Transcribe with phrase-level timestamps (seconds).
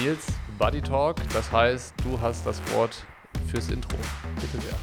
[0.00, 0.26] Nils,
[0.58, 3.04] Buddy Talk, das heißt, du hast das Wort
[3.48, 3.96] fürs Intro.
[4.40, 4.74] Bitte sehr.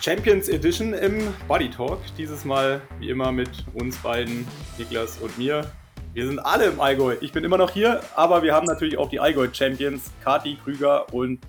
[0.00, 1.98] Champions Edition im Buddy Talk.
[2.16, 4.46] Dieses Mal wie immer mit uns beiden,
[4.78, 5.70] Niklas und mir.
[6.14, 7.16] Wir sind alle im Allgäu.
[7.20, 11.12] Ich bin immer noch hier, aber wir haben natürlich auch die Allgäu Champions, Kati Krüger
[11.12, 11.40] und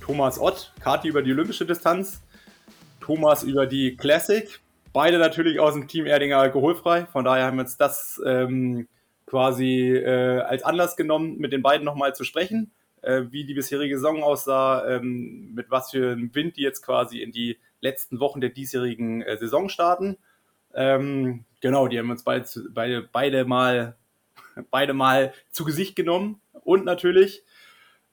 [0.00, 0.72] Thomas Ott.
[0.80, 2.22] Kati über die olympische Distanz,
[3.00, 4.60] Thomas über die Classic.
[4.92, 7.06] Beide natürlich aus dem Team Erdinger alkoholfrei.
[7.06, 8.88] Von daher haben wir uns das ähm,
[9.26, 13.96] quasi äh, als Anlass genommen, mit den beiden nochmal zu sprechen, äh, wie die bisherige
[13.96, 18.40] Saison aussah, ähm, mit was für einem Wind die jetzt quasi in die letzten Wochen
[18.40, 20.16] der diesjährigen äh, Saison starten.
[20.74, 23.96] Ähm, genau, die haben uns beide, beide, beide, mal,
[24.70, 27.42] beide mal zu Gesicht genommen und natürlich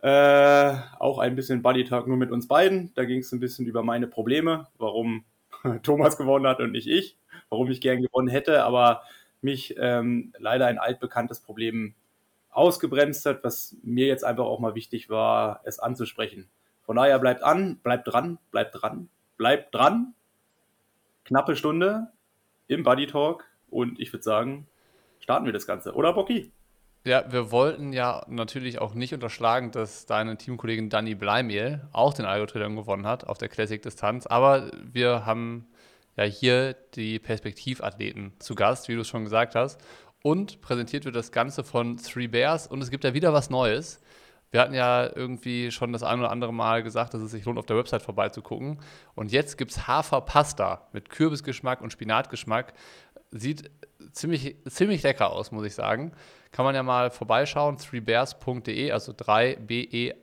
[0.01, 2.91] äh, auch ein bisschen Buddy Talk nur mit uns beiden.
[2.95, 5.23] Da ging es ein bisschen über meine Probleme, warum
[5.83, 7.17] Thomas gewonnen hat und nicht ich,
[7.49, 9.03] warum ich gern gewonnen hätte, aber
[9.43, 11.95] mich ähm, leider ein altbekanntes Problem
[12.49, 16.49] ausgebremst hat, was mir jetzt einfach auch mal wichtig war, es anzusprechen.
[16.83, 20.13] Von daher bleibt an, bleibt dran, bleibt dran, bleibt dran.
[21.25, 22.07] Knappe Stunde
[22.67, 24.67] im Buddy Talk und ich würde sagen,
[25.19, 25.93] starten wir das Ganze.
[25.93, 26.51] Oder Bocky?
[27.05, 32.25] Ja, wir wollten ja natürlich auch nicht unterschlagen, dass deine Teamkollegin Dani Bleimehl auch den
[32.25, 34.25] Algo-Triathlon gewonnen hat auf der Classic-Distanz.
[34.25, 35.67] Aber wir haben
[36.15, 39.81] ja hier die Perspektivathleten zu Gast, wie du es schon gesagt hast.
[40.21, 43.99] Und präsentiert wird das Ganze von Three Bears und es gibt ja wieder was Neues.
[44.51, 47.57] Wir hatten ja irgendwie schon das ein oder andere Mal gesagt, dass es sich lohnt,
[47.57, 48.79] auf der Website vorbeizugucken.
[49.15, 52.73] Und jetzt gibt es Haferpasta mit Kürbisgeschmack und Spinatgeschmack.
[53.31, 53.71] Sieht
[54.11, 56.11] ziemlich, ziemlich lecker aus, muss ich sagen.
[56.51, 60.19] Kann man ja mal vorbeischauen, threebears.de, also 3-B-E-A-R-S.de.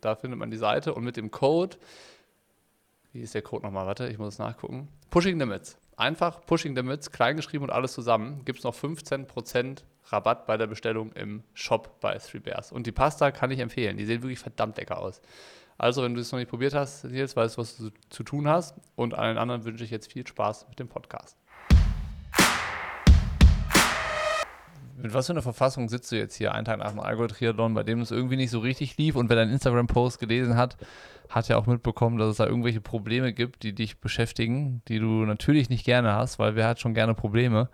[0.00, 0.94] Da findet man die Seite.
[0.94, 1.76] Und mit dem Code
[3.14, 3.86] wie ist der Code nochmal?
[3.86, 4.88] Warte, ich muss es nachgucken.
[5.10, 5.78] Pushing Limits.
[5.96, 8.44] Einfach Pushing Limits, kleingeschrieben und alles zusammen.
[8.44, 12.72] Gibt es noch 15% Rabatt bei der Bestellung im Shop bei Three Bears.
[12.72, 13.96] Und die Pasta kann ich empfehlen.
[13.96, 15.22] Die sehen wirklich verdammt lecker aus.
[15.78, 18.48] Also, wenn du es noch nicht probiert hast, Nils, weißt du, was du zu tun
[18.48, 18.74] hast.
[18.96, 21.38] Und allen anderen wünsche ich jetzt viel Spaß mit dem Podcast.
[24.96, 27.82] Mit was für einer Verfassung sitzt du jetzt hier einen Tag nach dem Allgäu-Triathlon, bei
[27.82, 30.76] dem es irgendwie nicht so richtig lief und wer deinen Instagram-Post gelesen hat,
[31.28, 35.24] hat ja auch mitbekommen, dass es da irgendwelche Probleme gibt, die dich beschäftigen, die du
[35.24, 37.68] natürlich nicht gerne hast, weil wer hat schon gerne Probleme.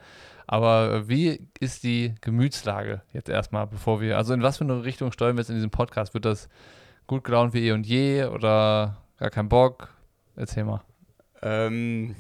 [0.47, 5.13] Aber wie ist die Gemütslage jetzt erstmal, bevor wir, also in was für eine Richtung
[5.13, 6.15] steuern wir jetzt in diesem Podcast?
[6.15, 6.49] Wird das
[7.07, 9.95] gut gelaunt wie eh und je oder gar kein Bock?
[10.37, 10.81] Erzähl mal.
[11.43, 12.17] Ähm,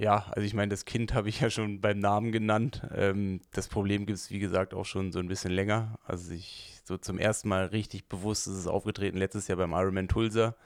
[0.00, 2.82] ja, also ich meine, das Kind habe ich ja schon beim Namen genannt.
[2.94, 5.98] Ähm, das Problem gibt es, wie gesagt, auch schon so ein bisschen länger.
[6.04, 10.08] Also ich so zum ersten Mal richtig bewusst ist es aufgetreten letztes Jahr beim Ironman
[10.08, 10.56] Tulsa.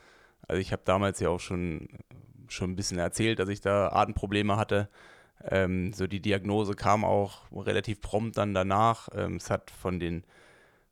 [0.47, 1.89] Also ich habe damals ja auch schon,
[2.49, 4.89] schon ein bisschen erzählt, dass ich da Atemprobleme hatte.
[5.43, 9.09] Ähm, so die Diagnose kam auch relativ prompt dann danach.
[9.15, 10.25] Ähm, es hat von den,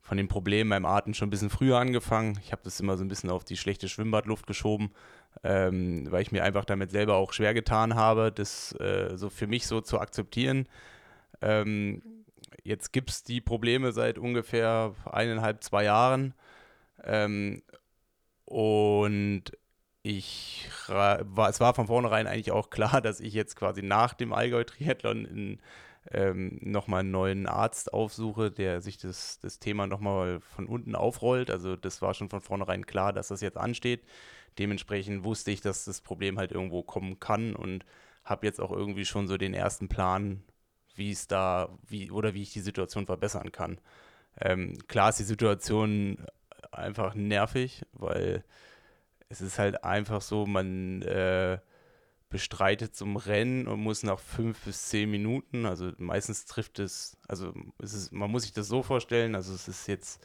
[0.00, 2.38] von den Problemen beim Atem schon ein bisschen früher angefangen.
[2.42, 4.90] Ich habe das immer so ein bisschen auf die schlechte Schwimmbadluft geschoben
[5.44, 9.46] ähm, weil ich mir einfach damit selber auch schwer getan habe, das äh, so für
[9.46, 10.68] mich so zu akzeptieren.
[11.40, 12.02] Ähm,
[12.62, 16.34] jetzt gibt es die Probleme seit ungefähr eineinhalb, zwei Jahren.
[17.04, 17.62] Ähm,
[18.44, 19.44] und
[20.02, 24.32] ich war, es war von vornherein eigentlich auch klar, dass ich jetzt quasi nach dem
[24.32, 25.58] Allgäu-Triathlon
[26.10, 31.50] ähm, nochmal einen neuen Arzt aufsuche, der sich das, das Thema nochmal von unten aufrollt.
[31.50, 34.02] Also das war schon von vornherein klar, dass das jetzt ansteht
[34.58, 37.84] dementsprechend wusste ich, dass das Problem halt irgendwo kommen kann und
[38.24, 40.42] habe jetzt auch irgendwie schon so den ersten Plan,
[40.94, 43.80] wie es da, wie oder wie ich die Situation verbessern kann.
[44.40, 46.18] Ähm, klar ist die Situation
[46.70, 48.44] einfach nervig, weil
[49.28, 51.58] es ist halt einfach so, man äh,
[52.32, 57.52] bestreitet zum Rennen und muss nach fünf bis zehn Minuten, also meistens trifft es, also
[57.78, 60.20] es ist, man muss sich das so vorstellen, also es ist jetzt.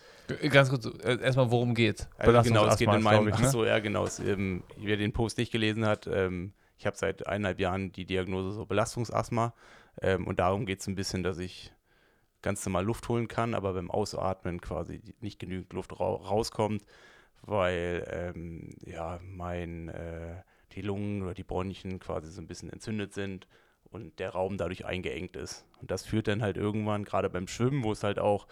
[0.50, 2.08] Ganz kurz, äh, erstmal, worum geht's?
[2.18, 3.46] Also genau, es geht in meinem, ich, ne?
[3.46, 7.28] achso, ja, genau, es, ähm, wer den Post nicht gelesen hat, ähm, ich habe seit
[7.28, 9.54] eineinhalb Jahren die Diagnose so Belastungsasthma
[10.02, 11.74] ähm, und darum geht es ein bisschen, dass ich
[12.42, 16.84] ganz normal Luft holen kann, aber beim Ausatmen quasi nicht genügend Luft ra rauskommt,
[17.42, 20.44] weil ähm, ja mein äh,
[20.78, 23.48] die Lungen oder die Bronchien quasi so ein bisschen entzündet sind
[23.90, 25.66] und der Raum dadurch eingeengt ist.
[25.82, 28.48] Und das führt dann halt irgendwann, gerade beim Schwimmen, wo es halt auch,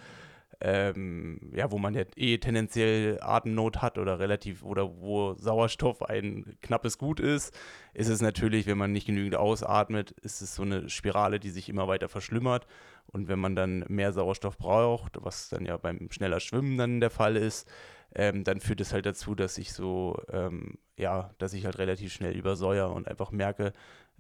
[0.62, 6.58] ähm, ja, wo man ja eh tendenziell Atemnot hat oder relativ, oder wo Sauerstoff ein
[6.62, 7.54] knappes Gut ist,
[7.94, 11.70] ist es natürlich, wenn man nicht genügend ausatmet, ist es so eine Spirale, die sich
[11.70, 12.66] immer weiter verschlimmert.
[13.08, 17.12] Und wenn man dann mehr Sauerstoff braucht, was dann ja beim schneller Schwimmen dann der
[17.12, 17.70] Fall ist,
[18.16, 22.14] ähm, dann führt es halt dazu, dass ich so, ähm, ja, dass ich halt relativ
[22.14, 23.74] schnell übersäuer und einfach merke,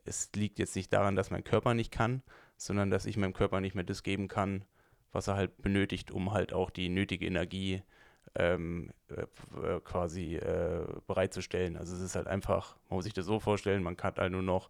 [0.03, 2.21] es liegt jetzt nicht daran, dass mein Körper nicht kann,
[2.57, 4.65] sondern dass ich meinem Körper nicht mehr das geben kann,
[5.11, 7.81] was er halt benötigt, um halt auch die nötige Energie
[8.35, 11.77] ähm, äh, quasi äh, bereitzustellen.
[11.77, 14.41] Also es ist halt einfach, man muss sich das so vorstellen, man hat halt nur
[14.41, 14.69] noch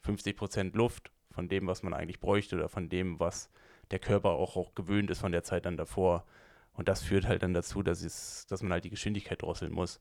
[0.00, 3.50] 50 Prozent Luft von dem, was man eigentlich bräuchte oder von dem, was
[3.92, 6.24] der Körper auch, auch gewöhnt ist von der Zeit dann davor.
[6.74, 10.00] Und das führt halt dann dazu, dass, es, dass man halt die Geschwindigkeit drosseln muss.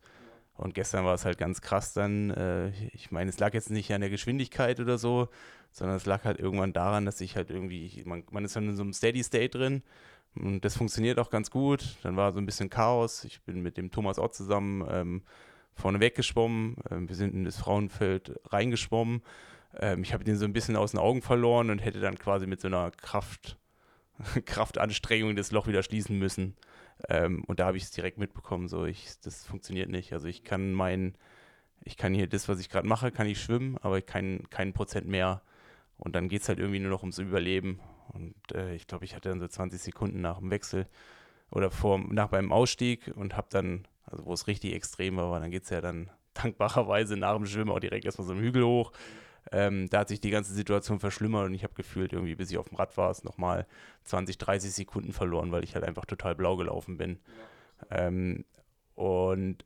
[0.53, 2.31] Und gestern war es halt ganz krass dann.
[2.31, 5.29] Äh, ich meine, es lag jetzt nicht an der Geschwindigkeit oder so,
[5.71, 8.75] sondern es lag halt irgendwann daran, dass ich halt irgendwie, man, man ist dann in
[8.75, 9.83] so einem Steady State drin
[10.35, 11.97] und das funktioniert auch ganz gut.
[12.03, 13.23] Dann war so ein bisschen Chaos.
[13.23, 15.23] Ich bin mit dem Thomas Ott zusammen ähm,
[15.73, 16.77] vorne weggeschwommen.
[16.89, 19.23] Ähm, wir sind in das Frauenfeld reingeschwommen.
[19.77, 22.47] Ähm, ich habe den so ein bisschen aus den Augen verloren und hätte dann quasi
[22.47, 23.57] mit so einer Kraft,
[24.45, 26.55] Kraftanstrengung das Loch wieder schließen müssen.
[27.09, 30.13] Ähm, und da habe ich es direkt mitbekommen, so ich, das funktioniert nicht.
[30.13, 31.15] Also ich kann mein,
[31.83, 35.41] ich kann hier das, was ich gerade mache, kann ich schwimmen, aber keinen Prozent mehr.
[35.97, 37.79] Und dann geht es halt irgendwie nur noch ums Überleben.
[38.09, 40.87] Und äh, ich glaube, ich hatte dann so 20 Sekunden nach dem Wechsel
[41.51, 45.51] oder vor, nach beim Ausstieg und habe dann, also wo es richtig extrem war, dann
[45.51, 48.91] geht es ja dann dankbarerweise nach dem Schwimmen auch direkt erstmal so einen Hügel hoch.
[49.51, 52.57] Ähm, da hat sich die ganze Situation verschlimmert und ich habe gefühlt, irgendwie, bis ich
[52.57, 53.65] auf dem Rad war, es nochmal
[54.03, 57.19] 20, 30 Sekunden verloren, weil ich halt einfach total blau gelaufen bin.
[57.89, 58.45] Ähm,
[58.95, 59.65] und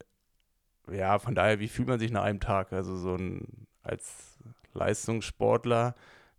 [0.92, 2.72] ja, von daher, wie fühlt man sich nach einem Tag?
[2.72, 4.38] Also so ein als
[4.74, 5.96] Leistungssportler,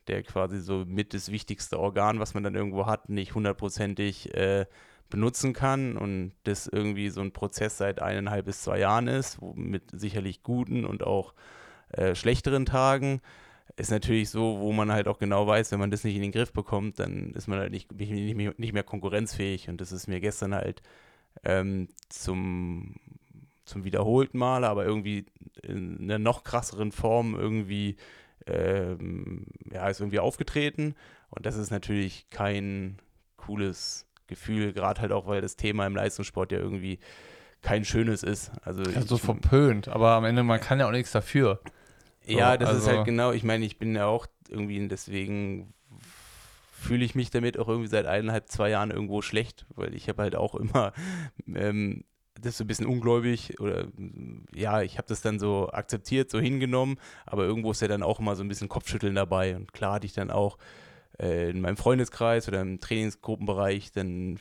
[0.09, 4.67] der quasi so mit das wichtigste Organ, was man dann irgendwo hat, nicht hundertprozentig äh,
[5.11, 9.85] benutzen kann und das irgendwie so ein Prozess seit eineinhalb bis zwei Jahren ist, mit
[9.93, 11.35] sicherlich guten und auch
[11.93, 13.21] äh, schlechteren Tagen,
[13.77, 16.33] ist natürlich so, wo man halt auch genau weiß, wenn man das nicht in den
[16.33, 19.69] Griff bekommt, dann ist man halt nicht, nicht, mehr, nicht mehr konkurrenzfähig.
[19.69, 20.83] Und das ist mir gestern halt
[21.45, 22.95] ähm, zum,
[23.65, 25.27] zum wiederholten Mal, aber irgendwie
[25.63, 27.97] in einer noch krasseren Form irgendwie,
[28.47, 30.95] ähm, ja, ist irgendwie aufgetreten.
[31.29, 32.99] Und das ist natürlich kein
[33.37, 36.99] cooles Gefühl, gerade halt auch, weil das Thema im Leistungssport ja irgendwie
[37.63, 38.53] kein schönes ist.
[38.63, 41.61] Also ja, so verpönt, aber am Ende, man kann ja auch nichts dafür.
[42.25, 45.73] Ja, das also ist halt genau, ich meine, ich bin ja auch irgendwie, deswegen
[46.73, 50.23] fühle ich mich damit auch irgendwie seit eineinhalb, zwei Jahren irgendwo schlecht, weil ich habe
[50.23, 50.93] halt auch immer
[51.53, 52.05] ähm,
[52.41, 53.87] das so ein bisschen ungläubig oder
[54.55, 58.21] ja, ich habe das dann so akzeptiert, so hingenommen, aber irgendwo ist ja dann auch
[58.21, 60.59] immer so ein bisschen Kopfschütteln dabei und klar hatte ich dann auch
[61.19, 64.39] äh, in meinem Freundeskreis oder im Trainingsgruppenbereich dann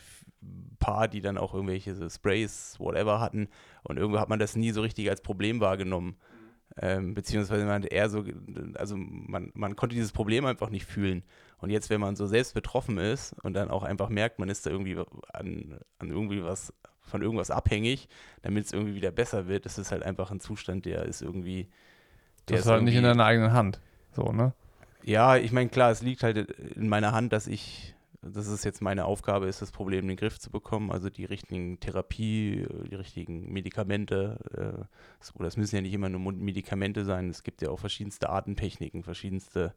[0.80, 3.47] paar, die dann auch irgendwelche Sprays, whatever hatten
[3.83, 6.15] und irgendwo hat man das nie so richtig als Problem wahrgenommen.
[6.81, 8.25] Ähm, beziehungsweise man eher so,
[8.74, 11.24] also man, man konnte dieses Problem einfach nicht fühlen.
[11.59, 14.65] Und jetzt, wenn man so selbst betroffen ist und dann auch einfach merkt, man ist
[14.65, 14.97] da irgendwie
[15.31, 16.74] an, an irgendwie was,
[17.06, 18.09] von irgendwas abhängig,
[18.41, 21.69] damit es irgendwie wieder besser wird, ist halt einfach ein Zustand, der ist irgendwie.
[22.50, 23.80] Der das ist halt nicht in deiner eigenen Hand.
[24.12, 24.53] So, ne?
[25.03, 27.94] Ja, ich meine, klar, es liegt halt in meiner Hand, dass ich
[28.33, 31.25] das ist jetzt meine Aufgabe, ist das Problem in den Griff zu bekommen, also die
[31.25, 34.39] richtigen Therapie, die richtigen Medikamente.
[34.54, 34.86] Äh,
[35.39, 39.74] das müssen ja nicht immer nur Medikamente sein, es gibt ja auch verschiedenste Artentechniken, verschiedenste,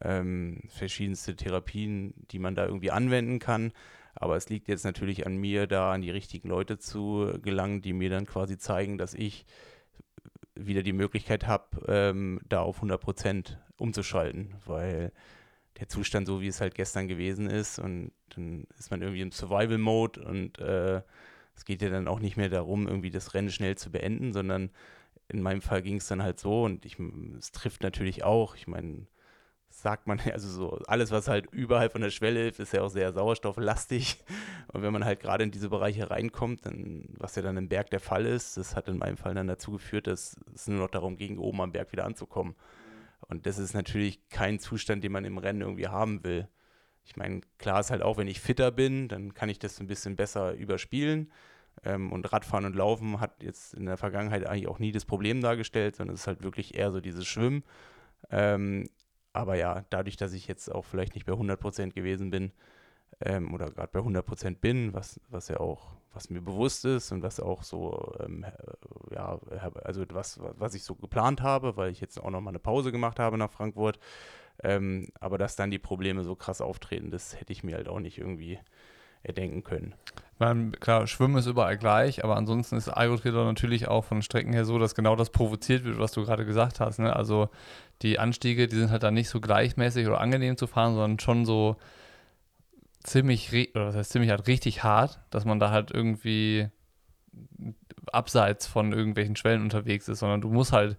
[0.00, 3.72] ähm, verschiedenste Therapien, die man da irgendwie anwenden kann.
[4.14, 7.92] Aber es liegt jetzt natürlich an mir, da an die richtigen Leute zu gelangen, die
[7.92, 9.46] mir dann quasi zeigen, dass ich
[10.54, 15.12] wieder die Möglichkeit habe, ähm, da auf 100 Prozent umzuschalten, weil
[15.78, 17.78] der Zustand so, wie es halt gestern gewesen ist.
[17.78, 21.02] Und dann ist man irgendwie im Survival-Mode und äh,
[21.54, 24.70] es geht ja dann auch nicht mehr darum, irgendwie das Rennen schnell zu beenden, sondern
[25.28, 26.98] in meinem Fall ging es dann halt so und ich,
[27.38, 29.06] es trifft natürlich auch, ich meine,
[29.72, 32.90] sagt man, also so alles, was halt überhalb von der Schwelle hilft, ist ja auch
[32.90, 34.18] sehr sauerstofflastig.
[34.72, 37.90] Und wenn man halt gerade in diese Bereiche reinkommt, dann, was ja dann im Berg
[37.90, 40.90] der Fall ist, das hat in meinem Fall dann dazu geführt, dass es nur noch
[40.90, 42.54] darum ging, oben am Berg wieder anzukommen.
[43.28, 46.48] Und das ist natürlich kein Zustand, den man im Rennen irgendwie haben will.
[47.04, 49.86] Ich meine, klar ist halt auch, wenn ich fitter bin, dann kann ich das ein
[49.86, 51.32] bisschen besser überspielen.
[51.84, 55.40] Ähm, und Radfahren und Laufen hat jetzt in der Vergangenheit eigentlich auch nie das Problem
[55.40, 57.64] dargestellt, sondern es ist halt wirklich eher so dieses Schwimmen.
[58.30, 58.88] Ähm,
[59.32, 62.52] aber ja, dadurch, dass ich jetzt auch vielleicht nicht bei 100% gewesen bin
[63.20, 67.22] ähm, oder gerade bei 100% bin, was, was ja auch was mir bewusst ist und
[67.22, 68.44] was auch so, ähm,
[69.14, 69.38] ja,
[69.82, 72.92] also was, was ich so geplant habe, weil ich jetzt auch noch mal eine Pause
[72.92, 73.98] gemacht habe nach Frankfurt.
[74.62, 78.00] Ähm, aber dass dann die Probleme so krass auftreten, das hätte ich mir halt auch
[78.00, 78.58] nicht irgendwie
[79.22, 79.94] erdenken können.
[80.38, 84.64] Meine, klar, Schwimmen ist überall gleich, aber ansonsten ist Algotriathlon natürlich auch von Strecken her
[84.64, 86.98] so, dass genau das provoziert wird, was du gerade gesagt hast.
[86.98, 87.14] Ne?
[87.14, 87.48] Also
[88.02, 91.46] die Anstiege, die sind halt dann nicht so gleichmäßig oder angenehm zu fahren, sondern schon
[91.46, 91.76] so
[93.04, 96.68] ziemlich, oder was heißt ziemlich halt richtig hart, dass man da halt irgendwie
[98.10, 100.96] abseits von irgendwelchen Schwellen unterwegs ist, sondern du musst halt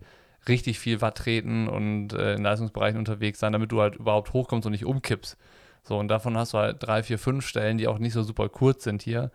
[0.48, 4.66] richtig viel Watt treten und äh, in Leistungsbereichen unterwegs sein, damit du halt überhaupt hochkommst
[4.66, 5.38] und nicht umkippst.
[5.84, 8.50] So, und davon hast du halt drei, vier, fünf Stellen, die auch nicht so super
[8.50, 9.32] kurz sind hier.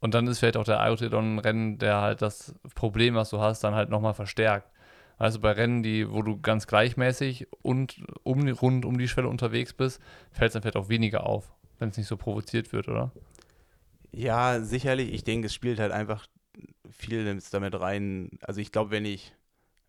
[0.00, 3.74] Und dann ist vielleicht auch der Iotedon-Rennen, der halt das Problem, was du hast, dann
[3.74, 4.68] halt nochmal verstärkt.
[5.18, 9.72] Also bei Rennen, die, wo du ganz gleichmäßig und um, rund um die Schwelle unterwegs
[9.72, 10.02] bist,
[10.32, 11.52] fällt es dann vielleicht auch weniger auf,
[11.82, 13.10] wenn es nicht so provoziert wird, oder?
[14.12, 15.12] Ja, sicherlich.
[15.12, 16.26] Ich denke, es spielt halt einfach
[16.90, 18.38] viel damit rein.
[18.40, 19.34] Also ich glaube, wenn ich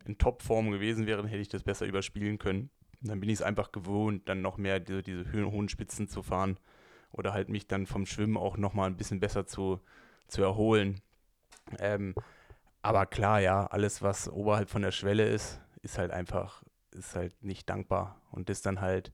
[0.06, 2.72] in Topform gewesen wäre, hätte ich das besser überspielen können.
[3.02, 6.58] dann bin ich es einfach gewohnt, dann noch mehr diese, diese hohen Spitzen zu fahren
[7.12, 9.80] oder halt mich dann vom Schwimmen auch nochmal ein bisschen besser zu,
[10.28, 11.00] zu erholen.
[11.80, 12.16] Ähm,
[12.82, 17.44] aber klar, ja, alles, was oberhalb von der Schwelle ist, ist halt einfach, ist halt
[17.44, 18.20] nicht dankbar.
[18.32, 19.12] Und das dann halt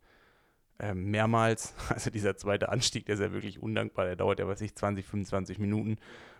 [0.79, 4.61] ähm, mehrmals, also dieser zweite Anstieg, der ist ja wirklich undankbar, der dauert ja, weiß
[4.61, 5.97] ich, 20, 25 Minuten.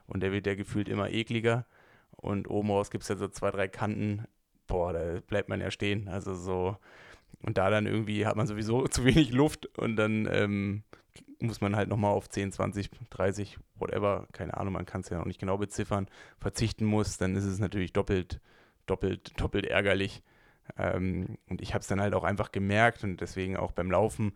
[0.08, 1.66] Und der wird ja gefühlt immer ekliger.
[2.12, 4.26] Und oben raus gibt es ja so zwei, drei Kanten,
[4.68, 6.08] boah, da bleibt man ja stehen.
[6.08, 6.78] Also so,
[7.42, 9.68] und da dann irgendwie hat man sowieso zu wenig Luft.
[9.78, 10.84] Und dann ähm,
[11.40, 15.18] muss man halt nochmal auf 10, 20, 30, whatever, keine Ahnung, man kann es ja
[15.18, 18.42] noch nicht genau beziffern, verzichten muss, dann ist es natürlich doppelt,
[18.86, 20.22] doppelt, doppelt ärgerlich.
[20.78, 24.34] Ähm, und ich habe es dann halt auch einfach gemerkt und deswegen auch beim Laufen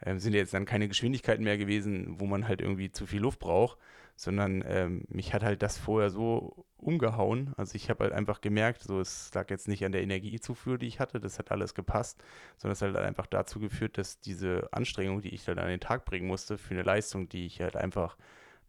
[0.00, 3.38] äh, sind jetzt dann keine Geschwindigkeiten mehr gewesen, wo man halt irgendwie zu viel Luft
[3.38, 3.78] braucht,
[4.16, 7.52] sondern ähm, mich hat halt das vorher so umgehauen.
[7.56, 10.86] Also ich habe halt einfach gemerkt, so es lag jetzt nicht an der Energiezufuhr, die
[10.86, 12.22] ich hatte, das hat alles gepasst,
[12.56, 15.80] sondern es hat halt einfach dazu geführt, dass diese Anstrengung, die ich dann an den
[15.80, 18.16] Tag bringen musste, für eine Leistung, die ich halt einfach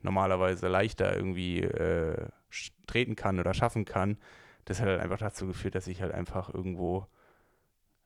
[0.01, 2.27] normalerweise leichter irgendwie äh,
[2.87, 4.17] treten kann oder schaffen kann,
[4.65, 7.07] das hat halt einfach dazu geführt, dass ich halt einfach irgendwo,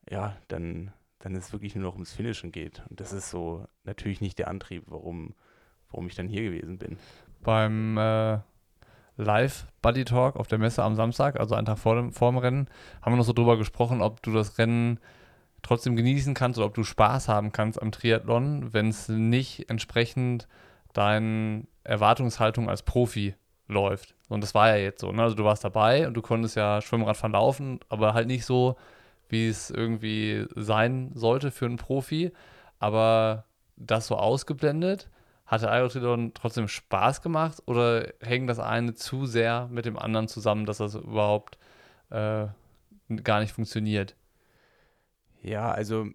[0.10, 2.84] ja, dann, dann es wirklich nur noch ums Finishen geht.
[2.90, 5.36] Und das ist so natürlich nicht der Antrieb, warum,
[5.90, 6.98] warum ich dann hier gewesen bin
[7.42, 8.40] beim äh,
[9.18, 12.68] Live-Buddy Talk auf der Messe am Samstag, also einen Tag vor dem, vor dem Rennen,
[13.02, 15.00] haben wir noch so drüber gesprochen, ob du das Rennen
[15.62, 20.48] trotzdem genießen kannst oder ob du Spaß haben kannst am Triathlon, wenn es nicht entsprechend
[20.94, 23.36] deinen Erwartungshaltung als Profi
[23.68, 24.16] läuft.
[24.30, 25.12] Und das war ja jetzt so.
[25.12, 25.24] Ne?
[25.24, 28.78] Also du warst dabei und du konntest ja Schwimmrad verlaufen, aber halt nicht so,
[29.28, 32.32] wie es irgendwie sein sollte für einen Profi.
[32.80, 33.46] Aber
[33.76, 35.10] das so ausgeblendet
[35.46, 40.28] hat der Aerotriathlon trotzdem Spaß gemacht oder hängt das eine zu sehr mit dem anderen
[40.28, 41.58] zusammen, dass das überhaupt
[42.12, 42.46] äh,
[43.24, 44.16] gar nicht funktioniert?
[45.42, 46.06] Ja, also,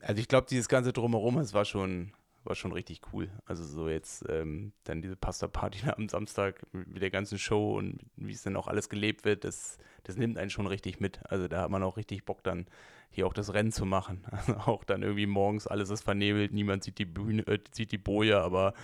[0.00, 2.12] also ich glaube, dieses ganze Drumherum, es war schon,
[2.44, 3.28] war schon richtig cool.
[3.44, 8.32] Also so jetzt ähm, dann diese Pasta-Party am Samstag mit der ganzen Show und wie
[8.32, 11.20] es dann auch alles gelebt wird, das, das nimmt einen schon richtig mit.
[11.28, 12.66] Also da hat man auch richtig Bock dann
[13.10, 14.24] hier auch das Rennen zu machen.
[14.30, 17.98] Also auch dann irgendwie morgens alles ist vernebelt, niemand sieht die Bühne, äh, sieht die
[17.98, 18.74] Boje, aber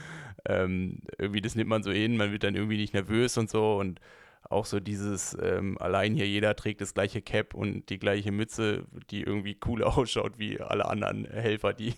[0.44, 3.76] ähm, irgendwie das nimmt man so hin, man wird dann irgendwie nicht nervös und so
[3.76, 4.00] und
[4.48, 8.84] auch so dieses, ähm, allein hier jeder trägt das gleiche Cap und die gleiche Mütze,
[9.10, 11.94] die irgendwie cool ausschaut wie alle anderen Helfer, die,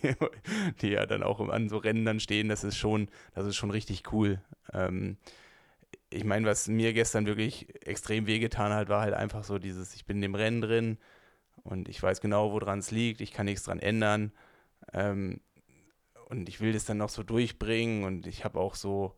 [0.81, 3.71] die ja dann auch an so Rennen dann stehen, das ist schon, das ist schon
[3.71, 4.41] richtig cool.
[4.73, 5.17] Ähm,
[6.09, 10.05] ich meine, was mir gestern wirklich extrem wehgetan hat, war halt einfach so dieses, ich
[10.05, 10.97] bin in dem Rennen drin,
[11.63, 14.31] und ich weiß genau, woran es liegt, ich kann nichts dran ändern.
[14.93, 15.41] Ähm,
[16.29, 19.15] und ich will das dann noch so durchbringen und ich habe auch so,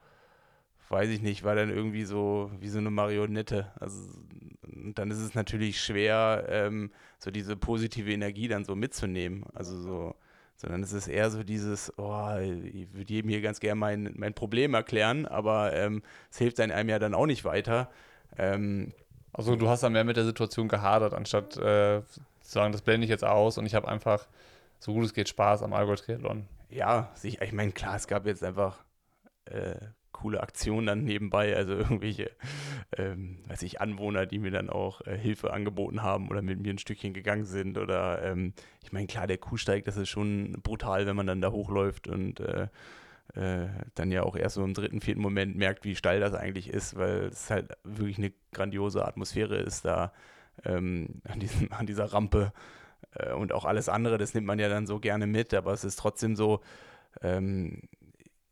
[0.91, 3.71] weiß ich nicht, war dann irgendwie so wie so eine Marionette.
[3.79, 3.97] Also
[4.93, 9.45] dann ist es natürlich schwer, ähm, so diese positive Energie dann so mitzunehmen.
[9.53, 10.15] Also so,
[10.57, 14.33] sondern es ist eher so dieses, oh, ich würde jedem hier ganz gerne mein, mein
[14.33, 17.89] Problem erklären, aber ähm, es hilft einem ja dann auch nicht weiter.
[18.37, 18.93] Ähm,
[19.33, 23.05] also du hast dann mehr mit der Situation gehadert, anstatt äh, zu sagen, das blende
[23.05, 24.27] ich jetzt aus und ich habe einfach,
[24.79, 26.47] so gut es geht, Spaß am Allgäu Triathlon.
[26.69, 28.83] Ja, ich, ich meine, klar, es gab jetzt einfach
[29.45, 29.75] äh,
[30.21, 32.31] coole Aktionen dann nebenbei, also irgendwelche,
[32.97, 36.73] ähm, weiß ich, Anwohner, die mir dann auch äh, Hilfe angeboten haben oder mit mir
[36.73, 41.05] ein Stückchen gegangen sind oder ähm, ich meine, klar, der Kuhsteig, das ist schon brutal,
[41.05, 42.67] wenn man dann da hochläuft und äh,
[43.35, 46.69] äh, dann ja auch erst so im dritten, vierten Moment merkt, wie steil das eigentlich
[46.69, 50.11] ist, weil es halt wirklich eine grandiose Atmosphäre ist da
[50.65, 52.51] ähm, an, diesem, an dieser Rampe.
[53.15, 55.83] Äh, und auch alles andere, das nimmt man ja dann so gerne mit, aber es
[55.83, 56.61] ist trotzdem so,
[57.21, 57.81] ähm,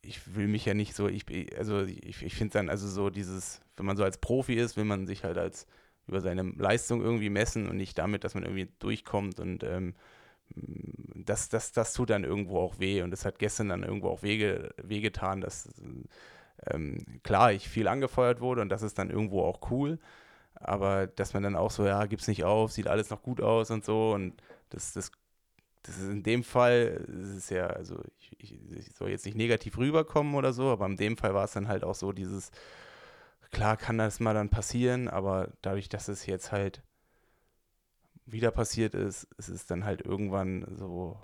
[0.01, 1.25] ich will mich ja nicht so, ich,
[1.57, 4.85] also ich, ich finde dann, also so dieses, wenn man so als Profi ist, will
[4.85, 5.67] man sich halt als
[6.07, 9.93] über seine Leistung irgendwie messen und nicht damit, dass man irgendwie durchkommt und ähm,
[11.15, 14.23] das, das, das tut dann irgendwo auch weh und das hat gestern dann irgendwo auch
[14.23, 15.69] weh, wehgetan, dass
[16.65, 19.99] ähm, klar ich viel angefeuert wurde und das ist dann irgendwo auch cool,
[20.55, 23.69] aber dass man dann auch so, ja, gib's nicht auf, sieht alles noch gut aus
[23.71, 25.11] und so und das, das,
[25.83, 29.37] das ist in dem Fall, das ist ja, also ich, ich, ich soll jetzt nicht
[29.37, 32.51] negativ rüberkommen oder so, aber in dem Fall war es dann halt auch so dieses,
[33.51, 36.83] klar kann das mal dann passieren, aber dadurch, dass es jetzt halt
[38.25, 41.17] wieder passiert ist, ist es dann halt irgendwann so,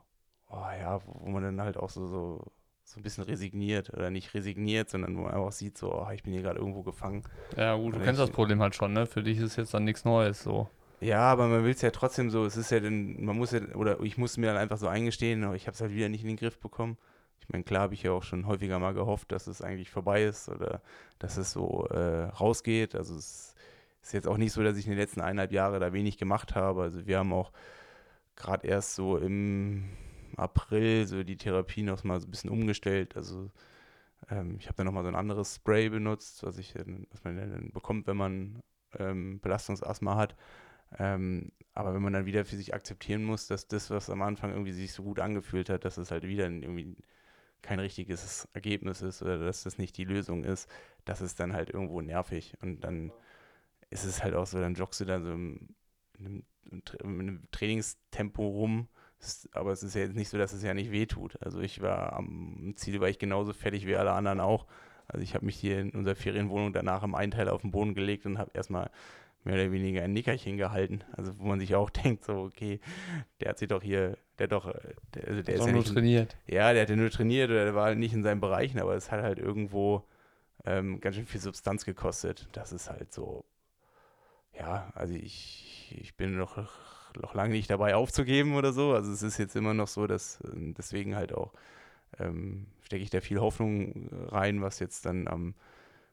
[0.49, 2.51] oh ja, wo man dann halt auch so, so,
[2.83, 6.23] so ein bisschen resigniert oder nicht resigniert, sondern wo man einfach sieht, so, oh, ich
[6.23, 7.23] bin hier gerade irgendwo gefangen.
[7.57, 9.05] Ja, gut, du kennst das Problem halt schon, ne?
[9.05, 10.69] Für dich ist jetzt dann nichts Neues so.
[11.01, 13.59] Ja, aber man will es ja trotzdem so, es ist ja dann, man muss ja,
[13.75, 16.27] oder ich muss mir dann einfach so eingestehen, ich habe es halt wieder nicht in
[16.27, 16.97] den Griff bekommen.
[17.39, 20.23] Ich meine, klar habe ich ja auch schon häufiger mal gehofft, dass es eigentlich vorbei
[20.23, 20.81] ist oder
[21.19, 22.95] dass es so äh, rausgeht.
[22.95, 23.55] Also es
[24.01, 26.55] ist jetzt auch nicht so, dass ich in den letzten eineinhalb Jahre da wenig gemacht
[26.55, 26.81] habe.
[26.83, 27.51] Also wir haben auch
[28.35, 29.85] gerade erst so im
[30.37, 33.15] April so die Therapie noch mal so ein bisschen umgestellt.
[33.15, 33.51] Also
[34.29, 36.75] ähm, ich habe dann noch mal so ein anderes Spray benutzt, was, ich,
[37.11, 38.61] was man dann bekommt, wenn man
[38.97, 40.35] ähm, Belastungsasthma hat.
[40.97, 44.51] Ähm, aber wenn man dann wieder für sich akzeptieren muss, dass das, was am Anfang
[44.51, 46.95] irgendwie sich so gut angefühlt hat, dass es halt wieder irgendwie
[47.61, 50.69] kein richtiges Ergebnis ist oder dass das nicht die Lösung ist,
[51.03, 52.53] das ist dann halt irgendwo nervig.
[52.61, 53.11] Und dann
[53.89, 55.69] ist es halt auch so, dann joggst du da so im,
[56.19, 56.45] in
[57.03, 58.87] einem, Trainingstempo rum.
[59.51, 61.41] Aber es ist ja jetzt nicht so, dass es ja nicht wehtut.
[61.41, 64.67] Also ich war am Ziel, war ich genauso fertig wie alle anderen auch.
[65.07, 68.25] Also ich habe mich hier in unserer Ferienwohnung danach im Einteiler auf den Boden gelegt
[68.25, 68.91] und habe erstmal
[69.45, 71.03] mehr oder weniger ein Nickerchen gehalten.
[71.13, 72.79] Also wo man sich auch denkt, so, okay,
[73.39, 74.71] der hat sich doch hier, der hat doch,
[75.13, 76.37] der, also der Der ist ja nur nicht, trainiert.
[76.47, 78.95] ja, der hat ja nur trainiert oder der war halt nicht in seinen Bereichen, aber
[78.95, 80.03] es hat halt irgendwo
[80.65, 82.47] ähm, ganz schön viel Substanz gekostet.
[82.53, 83.45] Das ist halt so,
[84.57, 86.57] ja, also ich, ich bin noch,
[87.21, 88.93] noch lange nicht dabei aufzugeben oder so.
[88.93, 91.53] Also es ist jetzt immer noch so, dass ähm, deswegen halt auch
[92.19, 95.53] ähm, stecke ich da viel Hoffnung rein, was jetzt dann am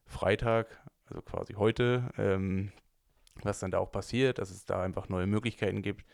[0.07, 0.67] Freitag,
[1.07, 2.73] also quasi heute, ähm,
[3.43, 6.05] was dann da auch passiert, dass es da einfach neue Möglichkeiten gibt.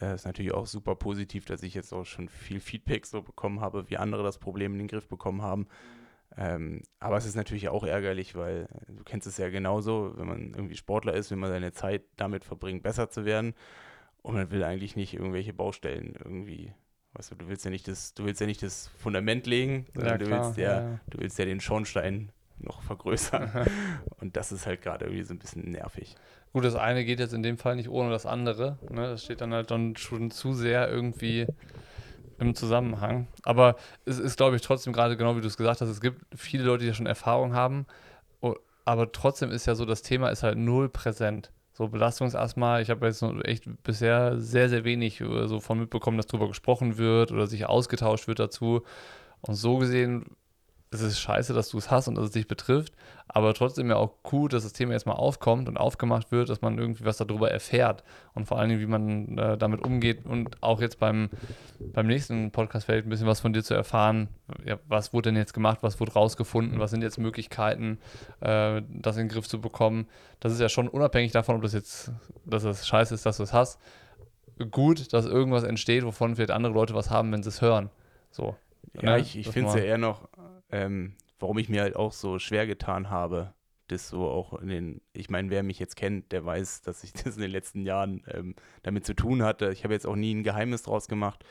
[0.00, 3.60] Äh, ist natürlich auch super positiv, dass ich jetzt auch schon viel Feedback so bekommen
[3.60, 5.66] habe, wie andere das Problem in den Griff bekommen haben.
[6.36, 10.26] Ähm, aber es ist natürlich auch ärgerlich, weil äh, du kennst es ja genauso, wenn
[10.26, 13.54] man irgendwie Sportler ist, will man seine Zeit damit verbringen, besser zu werden.
[14.22, 16.72] Und man will eigentlich nicht irgendwelche Baustellen irgendwie,
[17.12, 20.18] weißt du, du willst ja nicht das, du willst ja nicht das Fundament legen, sondern
[20.18, 23.66] du willst ja, du willst ja den Schornstein noch vergrößern.
[24.20, 26.14] Und das ist halt gerade irgendwie so ein bisschen nervig.
[26.52, 28.78] Gut, das eine geht jetzt in dem Fall nicht ohne das andere.
[28.90, 29.02] Ne?
[29.02, 31.46] Das steht dann halt dann schon zu sehr irgendwie
[32.38, 33.28] im Zusammenhang.
[33.42, 36.22] Aber es ist, glaube ich, trotzdem gerade genau wie du es gesagt hast, es gibt
[36.34, 37.86] viele Leute, die ja schon Erfahrung haben.
[38.86, 41.50] Aber trotzdem ist ja so, das Thema ist halt null präsent.
[41.72, 46.26] So Belastungsasthma, ich habe jetzt echt bisher sehr, sehr wenig äh, so von mitbekommen, dass
[46.26, 48.82] darüber gesprochen wird oder sich ausgetauscht wird dazu.
[49.42, 50.24] Und so gesehen
[50.90, 52.92] es ist scheiße, dass du es hast und dass es dich betrifft,
[53.28, 56.62] aber trotzdem ja auch cool, dass das Thema jetzt mal aufkommt und aufgemacht wird, dass
[56.62, 60.62] man irgendwie was darüber erfährt und vor allen Dingen, wie man äh, damit umgeht und
[60.62, 61.28] auch jetzt beim,
[61.80, 64.28] beim nächsten Podcast vielleicht ein bisschen was von dir zu erfahren.
[64.64, 67.98] Ja, was wurde denn jetzt gemacht, was wurde rausgefunden, was sind jetzt Möglichkeiten,
[68.40, 70.06] äh, das in den Griff zu bekommen.
[70.40, 72.12] Das ist ja schon unabhängig davon, ob das jetzt,
[72.44, 73.80] dass es scheiße ist, dass du es hast,
[74.70, 77.90] gut, dass irgendwas entsteht, wovon vielleicht andere Leute was haben, wenn sie es hören.
[78.30, 78.56] So.
[79.02, 79.18] Ja, Ne?
[79.20, 80.28] ich, ich finde es ja eher noch,
[80.70, 83.54] ähm, warum ich mir halt auch so schwer getan habe,
[83.88, 87.12] das so auch in den, ich meine, wer mich jetzt kennt, der weiß, dass ich
[87.24, 89.70] das in den letzten Jahren ähm, damit zu tun hatte.
[89.72, 91.44] Ich habe jetzt auch nie ein Geheimnis draus gemacht,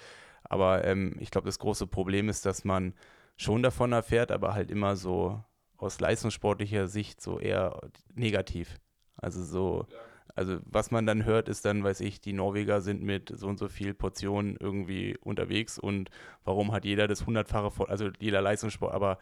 [0.43, 2.93] aber ähm, ich glaube, das große Problem ist, dass man
[3.37, 5.43] schon davon erfährt, aber halt immer so
[5.77, 7.81] aus leistungssportlicher Sicht so eher
[8.13, 8.79] negativ.
[9.17, 9.87] Also so,
[10.35, 13.57] also was man dann hört, ist dann, weiß ich, die Norweger sind mit so und
[13.57, 16.09] so viel Portionen irgendwie unterwegs und
[16.43, 19.17] warum hat jeder das hundertfache, also jeder Leistungssport, aber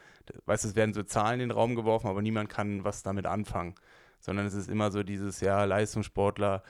[0.46, 3.28] weißt du, es werden so Zahlen in den Raum geworfen, aber niemand kann was damit
[3.28, 3.76] anfangen.
[4.20, 6.64] Sondern es ist immer so dieses, ja, Leistungssportler,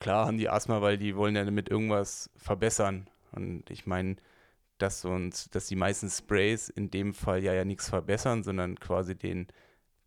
[0.00, 3.08] klar haben die Asthma, weil die wollen ja damit irgendwas verbessern.
[3.32, 4.16] Und ich meine,
[4.78, 5.06] dass
[5.52, 9.46] dass die meisten Sprays in dem Fall ja ja nichts verbessern, sondern quasi den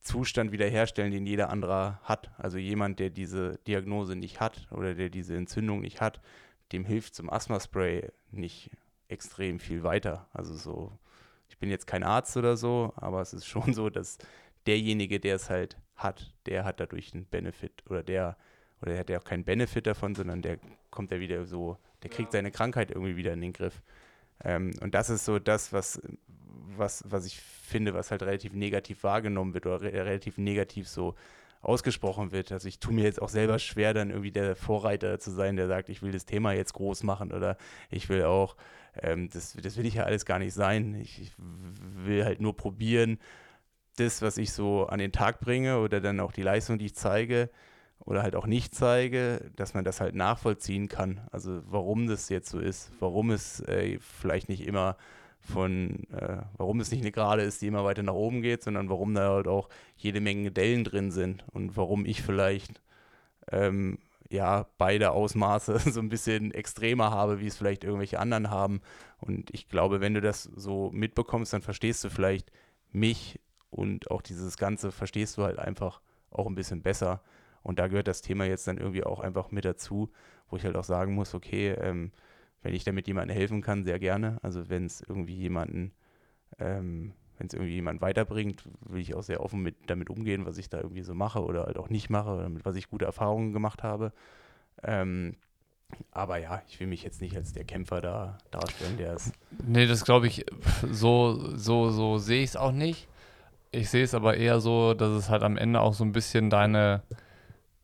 [0.03, 2.31] Zustand wiederherstellen, den jeder andere hat.
[2.37, 6.21] Also jemand, der diese Diagnose nicht hat oder der diese Entzündung nicht hat,
[6.71, 8.71] dem hilft zum Asthma-Spray nicht
[9.07, 10.27] extrem viel weiter.
[10.33, 10.91] Also so,
[11.49, 14.17] ich bin jetzt kein Arzt oder so, aber es ist schon so, dass
[14.67, 18.37] derjenige, der es halt hat, der hat dadurch einen Benefit oder der,
[18.81, 20.57] oder der hat ja auch keinen Benefit davon, sondern der
[20.89, 23.81] kommt ja wieder so, der kriegt seine Krankheit irgendwie wieder in den Griff.
[24.43, 26.01] Ähm, und das ist so das, was,
[26.77, 31.15] was, was ich finde, was halt relativ negativ wahrgenommen wird oder re relativ negativ so
[31.61, 32.51] ausgesprochen wird.
[32.51, 35.67] Also ich tue mir jetzt auch selber schwer, dann irgendwie der Vorreiter zu sein, der
[35.67, 37.57] sagt, ich will das Thema jetzt groß machen oder
[37.89, 38.57] ich will auch,
[39.01, 40.95] ähm, das, das will ich ja alles gar nicht sein.
[40.95, 43.17] Ich, ich will halt nur probieren,
[43.95, 46.95] das, was ich so an den Tag bringe oder dann auch die Leistung, die ich
[46.95, 47.49] zeige
[47.99, 51.21] oder halt auch nicht zeige, dass man das halt nachvollziehen kann.
[51.31, 54.97] Also warum das jetzt so ist, warum es äh, vielleicht nicht immer
[55.43, 58.89] von, äh, warum es nicht eine Gerade ist, die immer weiter nach oben geht, sondern
[58.89, 62.81] warum da halt auch jede Menge Dellen drin sind und warum ich vielleicht
[63.51, 68.81] ähm, ja, beide Ausmaße so ein bisschen extremer habe, wie es vielleicht irgendwelche anderen haben.
[69.19, 72.51] Und ich glaube, wenn du das so mitbekommst, dann verstehst du vielleicht
[72.91, 76.01] mich und auch dieses Ganze verstehst du halt einfach
[76.31, 77.21] auch ein bisschen besser.
[77.63, 80.09] Und da gehört das Thema jetzt dann irgendwie auch einfach mit dazu,
[80.49, 82.11] wo ich halt auch sagen muss, okay, ähm,
[82.63, 84.37] wenn ich damit jemandem helfen kann, sehr gerne.
[84.41, 85.91] Also wenn es irgendwie jemanden,
[86.59, 90.57] ähm, wenn es irgendwie jemand weiterbringt, will ich auch sehr offen mit, damit umgehen, was
[90.57, 93.05] ich da irgendwie so mache oder halt auch nicht mache oder mit was ich gute
[93.05, 94.13] Erfahrungen gemacht habe.
[94.81, 95.35] Ähm,
[96.11, 99.33] aber ja, ich will mich jetzt nicht als der Kämpfer da darstellen, der ist.
[99.65, 100.45] Nee, das glaube ich,
[100.89, 103.07] so, so, so sehe ich es auch nicht.
[103.71, 106.49] Ich sehe es aber eher so, dass es halt am Ende auch so ein bisschen
[106.49, 107.03] deine,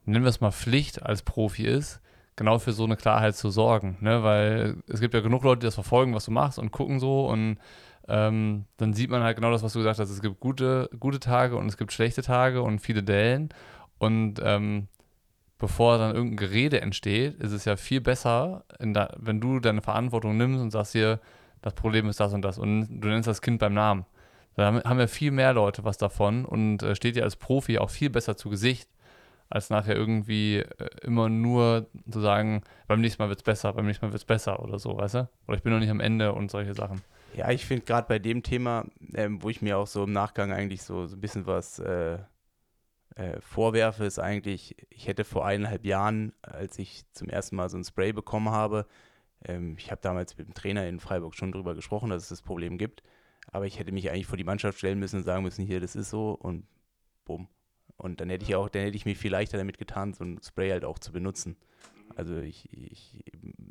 [0.06, 2.00] nennen wir es mal Pflicht als Profi ist,
[2.40, 3.98] genau für so eine Klarheit zu sorgen.
[4.00, 4.24] Ne?
[4.24, 7.28] Weil es gibt ja genug Leute, die das verfolgen, was du machst und gucken so
[7.28, 7.58] und
[8.08, 10.10] ähm, dann sieht man halt genau das, was du gesagt hast.
[10.10, 13.50] Es gibt gute, gute Tage und es gibt schlechte Tage und viele Dellen.
[14.00, 14.88] Und ähm,
[15.60, 20.38] bevor dann irgendein Gerede entsteht, ist es ja viel besser, da, wenn du deine Verantwortung
[20.38, 21.20] nimmst und sagst hier,
[21.62, 24.06] das Problem ist das und das und du nennst das Kind beim Namen.
[24.56, 27.90] Da haben ja viel mehr Leute was davon und äh, steht dir als Profi auch
[27.90, 28.90] viel besser zu Gesicht,
[29.50, 33.86] als nachher irgendwie äh, immer nur zu sagen, beim nächsten Mal wird es besser, beim
[33.86, 35.30] nächsten Mal wird es besser oder so, weißt du?
[35.48, 37.02] Oder ich bin noch nicht am Ende und solche Sachen.
[37.36, 40.52] Ja, ich finde gerade bei dem Thema, ähm, wo ich mir auch so im Nachgang
[40.52, 42.20] eigentlich so, so ein bisschen was äh,
[43.16, 47.78] äh, vorwerfe, ist eigentlich, ich hätte vor eineinhalb Jahren, als ich zum ersten Mal so
[47.78, 48.86] ein Spray bekommen habe,
[49.46, 52.42] ähm, ich habe damals mit dem Trainer in Freiburg schon drüber gesprochen, dass es das
[52.42, 53.04] Problem gibt,
[53.52, 55.96] aber ich hätte mich eigentlich vor die Mannschaft stellen müssen und sagen müssen, hier, das
[55.96, 56.68] ist so und
[57.26, 57.48] bumm.
[58.00, 60.40] Und dann hätte ich auch, dann hätte ich mir viel leichter damit getan, so ein
[60.44, 61.58] Spray halt auch zu benutzen.
[62.16, 63.24] Also ich, ich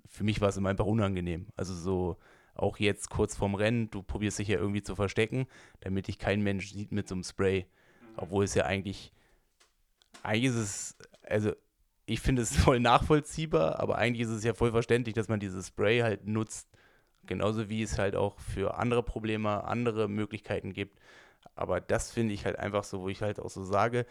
[0.06, 1.46] für mich war es immer einfach unangenehm.
[1.56, 2.16] Also so,
[2.54, 5.46] auch jetzt kurz vorm Rennen, du probierst dich ja irgendwie zu verstecken,
[5.80, 7.66] damit dich kein Mensch sieht mit so einem Spray.
[8.16, 9.12] Obwohl es ja eigentlich
[10.22, 11.52] eigentlich ist es, also
[12.06, 15.68] ich finde es voll nachvollziehbar, aber eigentlich ist es ja voll verständlich, dass man dieses
[15.68, 16.68] Spray halt nutzt.
[17.26, 20.98] Genauso wie es halt auch für andere Probleme andere Möglichkeiten gibt.
[21.55, 24.07] Aber das finde ich halt einfach so, wo ich halt auch so sage,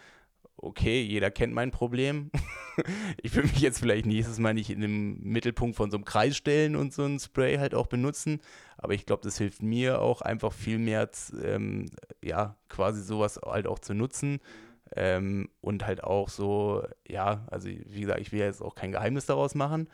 [0.57, 2.31] okay, jeder kennt mein Problem.
[3.21, 6.35] ich will mich jetzt vielleicht nächstes Mal nicht in den Mittelpunkt von so einem Kreis
[6.35, 8.41] stellen und so ein Spray halt auch benutzen.
[8.77, 11.09] Aber ich glaube, das hilft mir auch einfach viel mehr,
[11.43, 11.89] ähm,
[12.23, 14.39] ja, quasi sowas halt auch zu nutzen
[14.95, 19.25] ähm, und halt auch so, ja, also wie gesagt, ich will jetzt auch kein Geheimnis
[19.25, 19.89] daraus machen.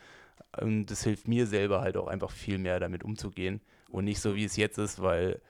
[0.60, 3.60] Und das hilft mir selber halt auch einfach viel mehr damit umzugehen.
[3.90, 5.40] Und nicht so, wie es jetzt ist, weil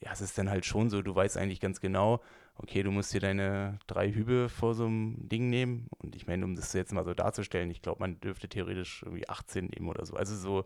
[0.00, 2.20] ja, es ist dann halt schon so, du weißt eigentlich ganz genau,
[2.56, 5.88] okay, du musst dir deine drei Hübe vor so einem Ding nehmen.
[5.98, 9.28] Und ich meine, um das jetzt mal so darzustellen, ich glaube, man dürfte theoretisch irgendwie
[9.28, 10.14] 18 nehmen oder so.
[10.14, 10.64] Also so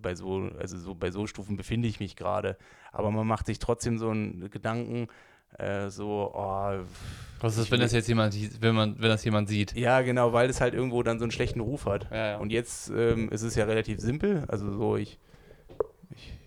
[0.00, 2.56] bei so, also so bei so Stufen befinde ich mich gerade.
[2.92, 5.08] Aber man macht sich trotzdem so einen Gedanken,
[5.56, 6.78] äh, so, oh,
[7.40, 9.74] Was ist, wenn das jetzt jemand, wenn man, wenn das jemand sieht?
[9.74, 12.10] Ja, genau, weil es halt irgendwo dann so einen schlechten Ruf hat.
[12.10, 12.36] Ja, ja.
[12.36, 14.44] Und jetzt ähm, ist es ja relativ simpel.
[14.48, 15.18] Also so, ich, ich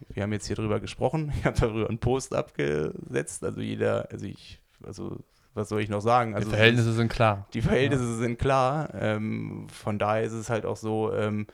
[0.10, 3.43] wir haben jetzt hier drüber gesprochen, ich habe darüber einen Post abgesetzt.
[3.43, 5.17] Also jeder, also ich, also
[5.53, 6.34] was soll ich noch sagen?
[6.36, 7.47] Also die Verhältnisse sind klar.
[7.53, 8.17] Die Verhältnisse ja.
[8.17, 8.93] sind klar.
[8.93, 11.47] Ähm, von daher ist es halt auch so, ähm,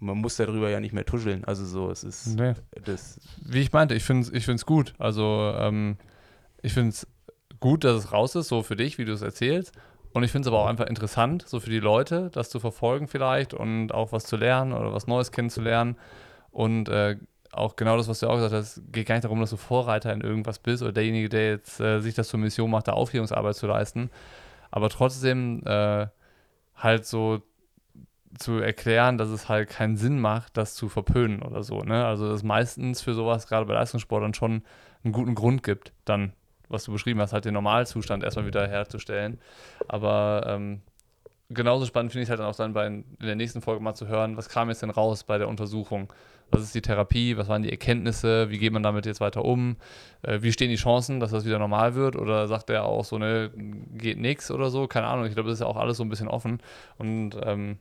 [0.00, 1.44] man muss darüber ja nicht mehr tuscheln.
[1.44, 2.54] Also so, es ist nee.
[2.84, 3.20] das.
[3.44, 4.94] Wie ich meinte, ich finde es ich find's gut.
[4.98, 5.96] Also ähm,
[6.62, 7.06] ich finde es
[7.60, 9.72] gut, dass es raus ist, so für dich, wie du es erzählst.
[10.12, 13.08] Und ich finde es aber auch einfach interessant, so für die Leute, das zu verfolgen
[13.08, 15.96] vielleicht und auch was zu lernen oder was Neues kennenzulernen.
[16.50, 17.16] Und äh,
[17.52, 20.12] auch genau das, was du auch gesagt hast, geht gar nicht darum, dass du Vorreiter
[20.12, 23.56] in irgendwas bist oder derjenige, der jetzt äh, sich das zur Mission macht, da Aufklärungsarbeit
[23.56, 24.10] zu leisten.
[24.70, 26.06] Aber trotzdem äh,
[26.76, 27.42] halt so
[28.36, 31.80] zu erklären, dass es halt keinen Sinn macht, das zu verpönen oder so.
[31.80, 32.04] Ne?
[32.04, 34.62] Also dass es meistens für sowas, gerade bei Leistungssportlern, schon
[35.02, 36.32] einen guten Grund gibt, dann
[36.68, 39.40] was du beschrieben hast, halt den Normalzustand erstmal wieder herzustellen.
[39.88, 40.82] Aber ähm,
[41.50, 44.06] genauso spannend finde ich halt dann auch dann bei, in der nächsten Folge mal zu
[44.06, 46.12] hören, was kam jetzt denn raus bei der Untersuchung?
[46.50, 47.36] Was ist die Therapie?
[47.36, 48.50] Was waren die Erkenntnisse?
[48.50, 49.76] Wie geht man damit jetzt weiter um?
[50.22, 52.16] Äh, wie stehen die Chancen, dass das wieder normal wird?
[52.16, 53.50] Oder sagt er auch so, ne,
[53.94, 54.86] geht nichts oder so?
[54.86, 55.26] Keine Ahnung.
[55.26, 56.60] Ich glaube, das ist ja auch alles so ein bisschen offen.
[56.96, 57.78] Und ähm,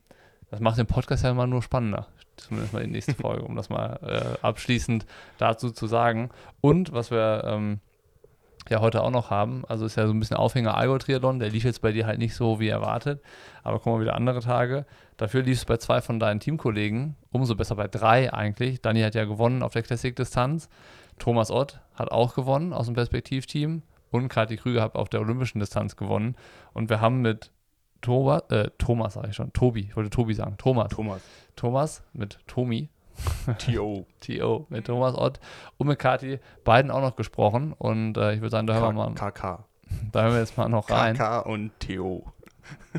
[0.50, 2.08] das macht den Podcast ja immer nur spannender.
[2.36, 5.06] Zumindest mal die nächste Folge, um das mal äh, abschließend
[5.38, 6.30] dazu zu sagen.
[6.60, 7.80] Und was wir ähm,
[8.70, 9.64] ja heute auch noch haben.
[9.68, 11.40] Also ist ja so ein bisschen Aufhänger Allgäu-Triathlon.
[11.40, 13.22] Der lief jetzt bei dir halt nicht so wie erwartet.
[13.64, 14.86] Aber kommen wir wieder andere Tage.
[15.18, 17.16] Dafür lief es bei zwei von deinen Teamkollegen.
[17.32, 18.82] Umso besser bei drei eigentlich.
[18.82, 20.70] Dani hat ja gewonnen auf der Classic-Distanz.
[21.20, 23.84] Thomas Ott hat auch gewonnen aus dem Perspektivteam.
[24.10, 26.36] Und Kathi Krüger hat auf der olympischen Distanz gewonnen.
[26.74, 27.52] Und wir haben mit
[28.02, 30.90] Thomas, äh, Thomas sage ich schon, Tobi, ich wollte Tobi sagen, Thomas.
[30.90, 31.22] Thomas.
[31.56, 32.90] Thomas mit Tomi
[33.58, 34.06] T.O.
[34.20, 34.66] T.O.
[34.70, 35.40] mit Thomas Ott
[35.78, 37.74] und mit Kati, beiden auch noch gesprochen.
[37.78, 39.14] Und äh, ich würde sagen, da hören wir mal.
[39.14, 39.66] KK.
[40.12, 41.16] Da hören wir jetzt mal noch rein.
[41.16, 42.26] KK und T.O.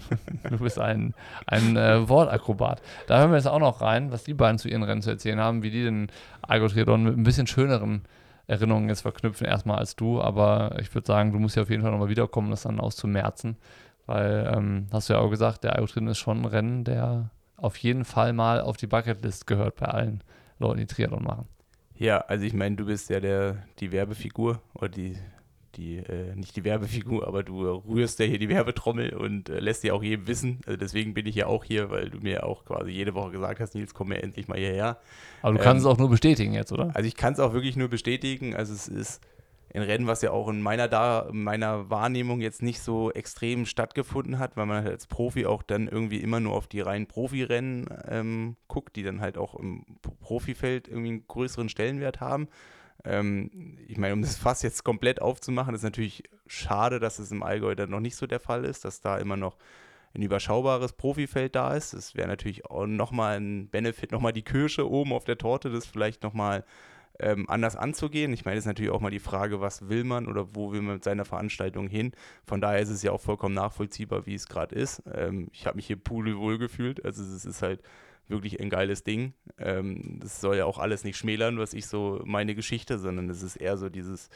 [0.51, 1.15] du bist ein,
[1.47, 2.81] ein äh, Wortakrobat.
[3.07, 5.41] Da hören wir jetzt auch noch rein, was die beiden zu ihren Rennen zu erzählen
[5.41, 6.11] haben, wie die den
[6.43, 8.03] Algo-Triathlon mit ein bisschen schöneren
[8.47, 10.21] Erinnerungen jetzt verknüpfen, erstmal als du.
[10.21, 13.57] Aber ich würde sagen, du musst ja auf jeden Fall nochmal wiederkommen, das dann auszumerzen.
[14.07, 17.77] Weil, ähm, hast du ja auch gesagt, der Algo-Triathlon ist schon ein Rennen, der auf
[17.77, 20.23] jeden Fall mal auf die Bucketlist gehört bei allen
[20.59, 21.47] Leuten, die Triathlon machen.
[21.95, 25.17] Ja, also ich meine, du bist ja der, die Werbefigur oder die,
[25.75, 29.83] die äh, nicht die Werbefigur, aber du rührst ja hier die Werbetrommel und äh, lässt
[29.83, 30.61] ja auch jedem wissen.
[30.65, 33.59] Also deswegen bin ich ja auch hier, weil du mir auch quasi jede Woche gesagt
[33.59, 34.99] hast, Nils, komm mir endlich mal hierher.
[35.43, 36.91] Aber du kannst ähm, es auch nur bestätigen jetzt, oder?
[36.95, 38.55] Also ich kann es auch wirklich nur bestätigen.
[38.55, 39.21] Also es ist
[39.75, 44.39] ein Rennen, was ja auch in meiner, da meiner Wahrnehmung jetzt nicht so extrem stattgefunden
[44.39, 47.87] hat, weil man halt als Profi auch dann irgendwie immer nur auf die reinen Profirennen
[48.09, 49.85] ähm, guckt, die dann halt auch im
[50.21, 52.49] Profifeld irgendwie einen größeren Stellenwert haben.
[53.05, 57.43] Ähm, ich meine, um das Fass jetzt komplett aufzumachen, ist natürlich schade, dass es im
[57.43, 59.59] Allgäu dann noch nicht so der Fall ist, dass da immer noch
[60.15, 61.93] ein überschaubares Profifeld da ist.
[61.93, 65.87] Das wäre natürlich auch nochmal ein Benefit, nochmal die Kirsche oben auf der Torte, das
[65.87, 66.65] vielleicht nochmal
[67.21, 68.33] ähm, anders anzugehen.
[68.33, 70.83] Ich meine, es ist natürlich auch mal die Frage, was will man oder wo will
[70.83, 72.13] man mit seiner Veranstaltung hin.
[72.47, 75.03] Von daher ist es ja auch vollkommen nachvollziehbar, wie es gerade ist.
[75.13, 77.05] Ähm, ich habe mich hier pudelwohl gefühlt.
[77.05, 77.83] Also es ist halt
[78.29, 79.33] wirklich ein geiles Ding.
[79.59, 83.43] Ähm, das soll ja auch alles nicht schmälern, was ich so meine Geschichte, sondern es
[83.43, 84.29] ist eher so dieses,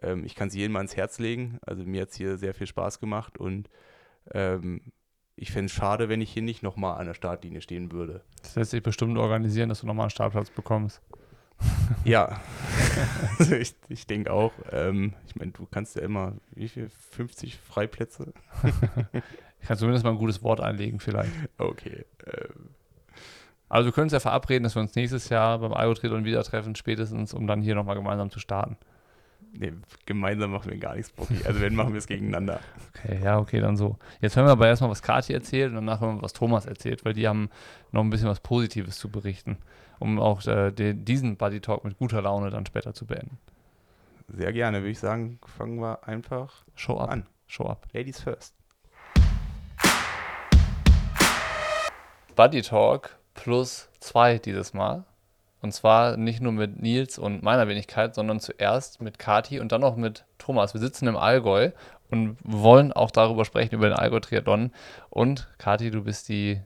[0.00, 1.58] ähm, ich kann es jedem mal ins Herz legen.
[1.66, 3.68] Also mir hat es hier sehr viel Spaß gemacht und
[4.32, 4.92] ähm,
[5.34, 8.22] ich fände es schade, wenn ich hier nicht nochmal an der Startlinie stehen würde.
[8.42, 11.00] Das lässt sich bestimmt organisieren, dass du nochmal einen Startplatz bekommst.
[12.04, 12.40] Ja,
[13.38, 14.52] also ich, ich denke auch.
[14.70, 16.90] Ähm, ich meine, du kannst ja immer, wie viel?
[17.10, 18.32] 50 Freiplätze?
[19.60, 21.32] ich kann zumindest mal ein gutes Wort einlegen, vielleicht.
[21.58, 22.04] Okay.
[22.26, 22.70] Ähm.
[23.68, 26.74] Also wir können uns ja verabreden, dass wir uns nächstes Jahr beim Algo-Triathlon wieder treffen,
[26.74, 28.76] spätestens, um dann hier nochmal gemeinsam zu starten.
[29.54, 29.72] Nee,
[30.06, 31.38] gemeinsam machen wir gar nichts, Bobby.
[31.44, 32.60] Also wenn, machen wir es gegeneinander.
[32.94, 33.98] Okay, ja, okay, dann so.
[34.20, 37.04] Jetzt hören wir aber erstmal, was Kathi erzählt und danach hören wir, was Thomas erzählt,
[37.04, 37.50] weil die haben
[37.92, 39.58] noch ein bisschen was Positives zu berichten
[40.02, 43.38] um auch äh, den, diesen Buddy Talk mit guter Laune dann später zu beenden.
[44.28, 47.10] Sehr gerne, würde ich sagen, fangen wir einfach Show up.
[47.10, 47.26] an.
[47.46, 47.86] Show up.
[47.92, 48.54] Ladies first.
[52.34, 55.04] Buddy Talk plus zwei dieses Mal.
[55.60, 59.84] Und zwar nicht nur mit Nils und meiner Wenigkeit, sondern zuerst mit Kati und dann
[59.84, 60.74] auch mit Thomas.
[60.74, 61.70] Wir sitzen im Allgäu
[62.10, 64.72] und wollen auch darüber sprechen, über den Allgäu-Triathlon.
[65.08, 66.60] Und Kati, du bist die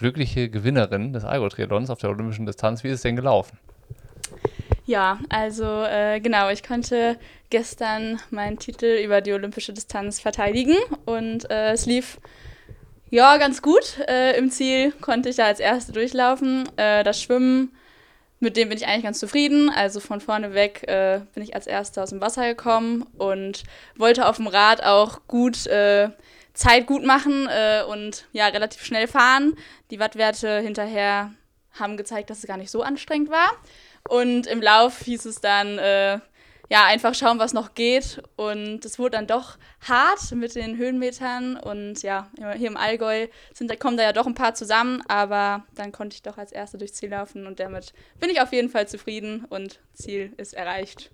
[0.00, 2.82] glückliche Gewinnerin des Algo-Triathlons auf der olympischen Distanz.
[2.82, 3.58] Wie ist es denn gelaufen?
[4.86, 7.16] Ja, also äh, genau, ich konnte
[7.50, 12.18] gestern meinen Titel über die olympische Distanz verteidigen und äh, es lief
[13.10, 13.98] ja ganz gut.
[14.08, 16.68] Äh, Im Ziel konnte ich da als Erste durchlaufen.
[16.76, 17.70] Äh, das Schwimmen,
[18.40, 19.70] mit dem bin ich eigentlich ganz zufrieden.
[19.70, 23.64] Also von vorne weg äh, bin ich als Erster aus dem Wasser gekommen und
[23.96, 26.08] wollte auf dem Rad auch gut äh,
[26.60, 29.56] Zeit gut machen äh, und ja, relativ schnell fahren.
[29.90, 31.32] Die Wattwerte hinterher
[31.72, 33.50] haben gezeigt, dass es gar nicht so anstrengend war.
[34.06, 36.18] Und im Lauf hieß es dann, äh,
[36.68, 38.22] ja, einfach schauen, was noch geht.
[38.36, 39.56] Und es wurde dann doch
[39.88, 41.56] hart mit den Höhenmetern.
[41.56, 45.02] Und ja, hier im Allgäu sind, kommen da ja doch ein paar zusammen.
[45.08, 47.46] Aber dann konnte ich doch als Erste durchs Ziel laufen.
[47.46, 51.10] Und damit bin ich auf jeden Fall zufrieden und Ziel ist erreicht.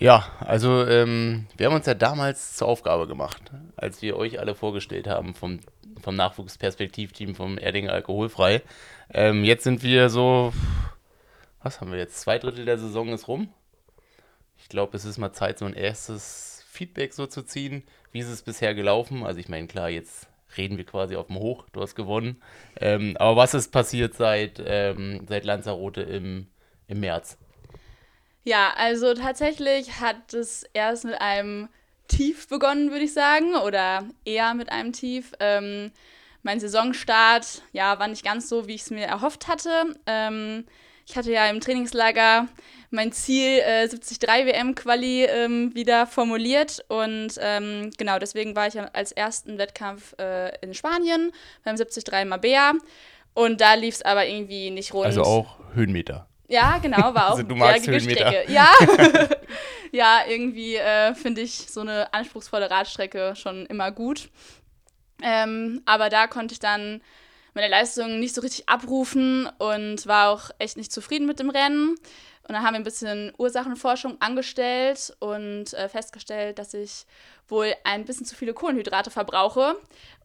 [0.00, 3.42] Ja, also ähm, wir haben uns ja damals zur Aufgabe gemacht,
[3.76, 5.60] als wir euch alle vorgestellt haben vom,
[6.00, 8.62] vom Nachwuchsperspektivteam vom Erdinger Alkoholfrei.
[9.12, 10.54] Ähm, jetzt sind wir so,
[11.62, 12.18] was haben wir jetzt?
[12.18, 13.52] Zwei Drittel der Saison ist rum.
[14.56, 17.82] Ich glaube, es ist mal Zeit, so ein erstes Feedback so zu ziehen.
[18.10, 19.22] Wie ist es bisher gelaufen?
[19.26, 22.40] Also ich meine, klar, jetzt reden wir quasi auf dem Hoch, du hast gewonnen.
[22.80, 26.46] Ähm, aber was ist passiert seit, ähm, seit Lanzarote im,
[26.88, 27.36] im März?
[28.44, 31.68] Ja, also tatsächlich hat es erst mit einem
[32.08, 35.32] Tief begonnen, würde ich sagen, oder eher mit einem Tief.
[35.40, 35.92] Ähm,
[36.42, 39.94] mein Saisonstart, ja, war nicht ganz so, wie ich es mir erhofft hatte.
[40.06, 40.64] Ähm,
[41.06, 42.48] ich hatte ja im Trainingslager
[42.90, 49.12] mein Ziel äh, 73 WM-Quali ähm, wieder formuliert und ähm, genau deswegen war ich als
[49.12, 51.32] ersten Wettkampf äh, in Spanien
[51.64, 52.72] beim 73 Mabea
[53.34, 55.06] und da lief es aber irgendwie nicht rund.
[55.06, 56.29] Also auch Höhenmeter.
[56.50, 58.26] Ja, genau, war auch also, du magst Höhenmeter.
[58.26, 58.52] Strecke.
[58.52, 58.68] Ja,
[59.92, 64.30] ja irgendwie äh, finde ich so eine anspruchsvolle Radstrecke schon immer gut.
[65.22, 67.02] Ähm, aber da konnte ich dann
[67.54, 71.90] meine Leistung nicht so richtig abrufen und war auch echt nicht zufrieden mit dem Rennen.
[71.90, 77.06] Und dann haben wir ein bisschen Ursachenforschung angestellt und äh, festgestellt, dass ich
[77.46, 79.76] wohl ein bisschen zu viele Kohlenhydrate verbrauche.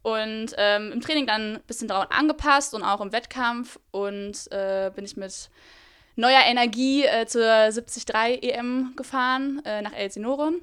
[0.01, 3.77] Und ähm, im Training dann ein bisschen daran angepasst und auch im Wettkampf.
[3.91, 5.51] Und äh, bin ich mit
[6.15, 8.05] neuer Energie äh, zur 73
[8.43, 10.53] EM gefahren äh, nach Elsinore.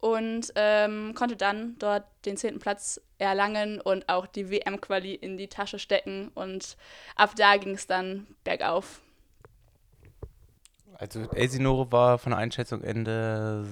[0.00, 5.48] und ähm, konnte dann dort den zehnten Platz erlangen und auch die WM-Quali in die
[5.48, 6.30] Tasche stecken.
[6.34, 6.76] Und
[7.16, 9.00] ab da ging es dann bergauf.
[10.98, 13.66] Also Elsinore war von der Einschätzung Ende,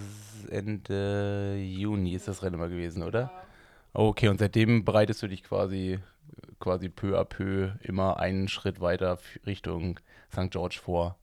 [0.51, 3.31] Ende Juni ist das Rennen mal gewesen, oder?
[3.93, 6.01] Okay, und seitdem bereitest du dich quasi,
[6.59, 10.01] quasi peu à peu immer einen Schritt weiter Richtung
[10.33, 10.51] St.
[10.51, 11.17] George vor.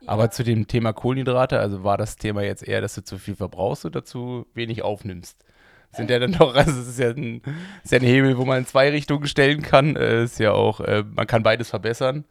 [0.00, 0.08] Ja.
[0.08, 3.34] Aber zu dem Thema Kohlenhydrate, also war das Thema jetzt eher, dass du zu viel
[3.34, 5.44] verbrauchst oder zu wenig aufnimmst?
[5.92, 7.42] Sind ja dann doch, also es ist ja ein,
[7.82, 9.96] ist ja ein Hebel, wo man in zwei Richtungen stellen kann.
[9.96, 12.24] Es ist ja auch, äh, man kann beides verbessern.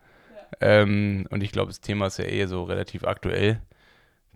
[0.62, 3.62] Ähm, und ich glaube, das Thema ist ja eher so relativ aktuell.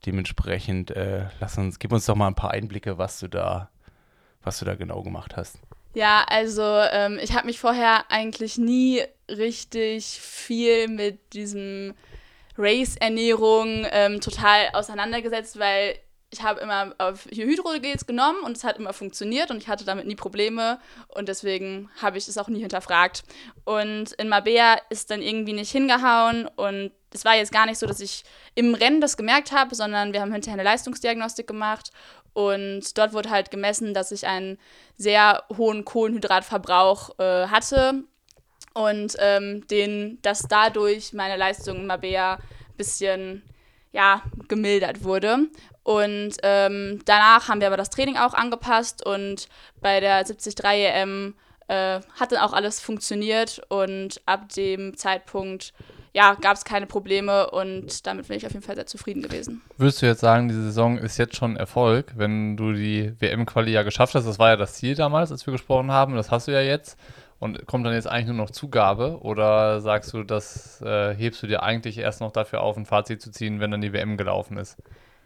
[0.06, 3.70] Dementsprechend, äh, lass uns, gib uns doch mal ein paar Einblicke, was du da,
[4.44, 5.60] was du da genau gemacht hast.
[5.94, 11.94] Ja, also ähm, ich habe mich vorher eigentlich nie richtig viel mit diesem
[12.62, 15.96] Race-Ernährung ähm, total auseinandergesetzt, weil
[16.34, 20.08] ich habe immer auf Hydrogels genommen und es hat immer funktioniert und ich hatte damit
[20.08, 23.24] nie Probleme und deswegen habe ich es auch nie hinterfragt.
[23.66, 27.86] Und in Mabea ist dann irgendwie nicht hingehauen und es war jetzt gar nicht so,
[27.86, 28.24] dass ich
[28.56, 31.92] im Rennen das gemerkt habe, sondern wir haben hinterher eine Leistungsdiagnostik gemacht
[32.34, 34.58] und dort wurde halt gemessen, dass ich einen
[34.96, 38.06] sehr hohen Kohlenhydratverbrauch äh, hatte
[38.74, 43.44] und ähm, den, dass dadurch meine Leistung in Mabea ein bisschen
[43.92, 45.48] ja, gemildert wurde.
[45.84, 49.50] Und ähm, danach haben wir aber das Training auch angepasst und
[49.82, 51.34] bei der 73 EM
[51.68, 55.74] äh, hat dann auch alles funktioniert und ab dem Zeitpunkt
[56.14, 59.62] ja, gab es keine Probleme und damit bin ich auf jeden Fall sehr zufrieden gewesen.
[59.78, 63.84] Würdest du jetzt sagen, die Saison ist jetzt schon Erfolg, wenn du die WM-Quali ja
[63.84, 64.28] geschafft hast?
[64.28, 67.00] Das war ja das Ziel damals, als wir gesprochen haben, das hast du ja jetzt.
[67.42, 71.48] Und kommt dann jetzt eigentlich nur noch Zugabe oder sagst du, das äh, hebst du
[71.48, 74.58] dir eigentlich erst noch dafür auf, ein Fazit zu ziehen, wenn dann die WM gelaufen
[74.58, 74.78] ist?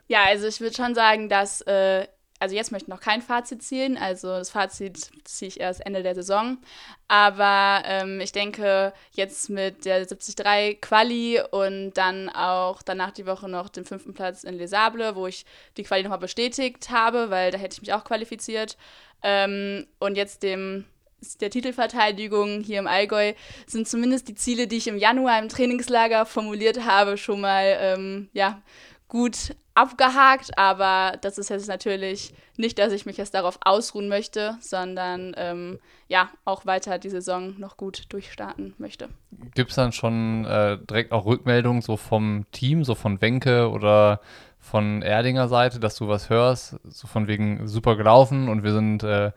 [0.08, 2.08] Ja, also ich würde schon sagen, dass, äh,
[2.40, 6.04] also jetzt möchte ich noch kein Fazit ziehen, also das Fazit ziehe ich erst Ende
[6.04, 6.58] der Saison.
[7.10, 13.50] Aber ähm, ich denke, jetzt mit der 73 Quali und dann auch danach die Woche
[13.50, 17.52] noch den fünften Platz in Les Sables, wo ich die Quali nochmal bestätigt habe, weil
[17.52, 18.78] da hätte ich mich auch qualifiziert.
[19.22, 20.86] Ähm, und jetzt dem
[21.42, 23.34] der Titelverteidigung hier im Allgäu
[23.68, 28.30] sind zumindest die Ziele, die ich im Januar im Trainingslager formuliert habe, schon mal ähm,
[28.34, 28.62] ja,
[29.08, 34.58] gut abgehakt, aber das ist jetzt natürlich nicht, dass ich mich jetzt darauf ausruhen möchte,
[34.62, 39.10] sondern ähm, ja, auch weiter die Saison noch gut durchstarten möchte.
[39.54, 44.22] Gibt es dann schon äh, direkt auch Rückmeldungen so vom Team, so von Wenke oder
[44.60, 49.04] von Erdinger Seite, dass du was hörst, so von wegen super gelaufen und wir sind
[49.04, 49.32] äh,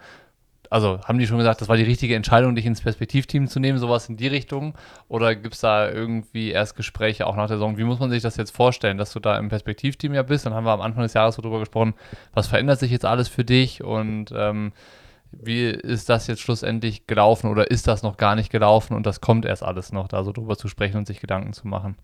[0.70, 3.78] also haben die schon gesagt, das war die richtige Entscheidung, dich ins Perspektivteam zu nehmen,
[3.78, 4.74] sowas in die Richtung?
[5.09, 7.78] Oder gibt es da irgendwie erst Gespräche auch nach der Saison?
[7.78, 10.46] Wie muss man sich das jetzt vorstellen, dass du da im Perspektivteam ja bist?
[10.46, 11.94] Dann haben wir am Anfang des Jahres so drüber gesprochen,
[12.35, 14.72] was verändert sich jetzt alles für dich und ähm,
[15.31, 19.20] wie ist das jetzt schlussendlich gelaufen oder ist das noch gar nicht gelaufen und das
[19.20, 21.96] kommt erst alles noch, da so drüber zu sprechen und sich Gedanken zu machen?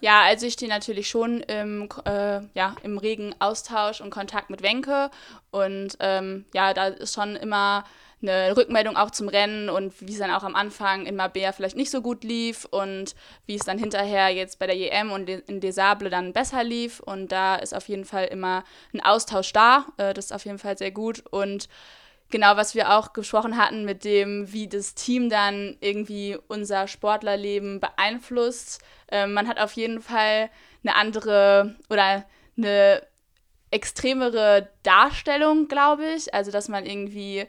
[0.00, 4.62] Ja, also ich stehe natürlich schon im, äh, ja, im regen Austausch und Kontakt mit
[4.62, 5.10] Wenke
[5.50, 7.84] und ähm, ja, da ist schon immer
[8.22, 11.76] eine Rückmeldung auch zum Rennen und wie es dann auch am Anfang in Mabea vielleicht
[11.76, 13.14] nicht so gut lief und
[13.46, 17.00] wie es dann hinterher jetzt bei der EM und in Desable dann besser lief.
[17.00, 19.86] Und da ist auf jeden Fall immer ein Austausch da.
[19.98, 21.24] Äh, das ist auf jeden Fall sehr gut.
[21.30, 21.68] Und
[22.30, 27.80] genau, was wir auch gesprochen hatten mit dem, wie das Team dann irgendwie unser Sportlerleben
[27.80, 28.80] beeinflusst.
[29.10, 30.48] Ähm, man hat auf jeden Fall
[30.82, 32.24] eine andere oder
[32.56, 33.02] eine
[33.70, 36.32] extremere Darstellung, glaube ich.
[36.32, 37.46] Also, dass man irgendwie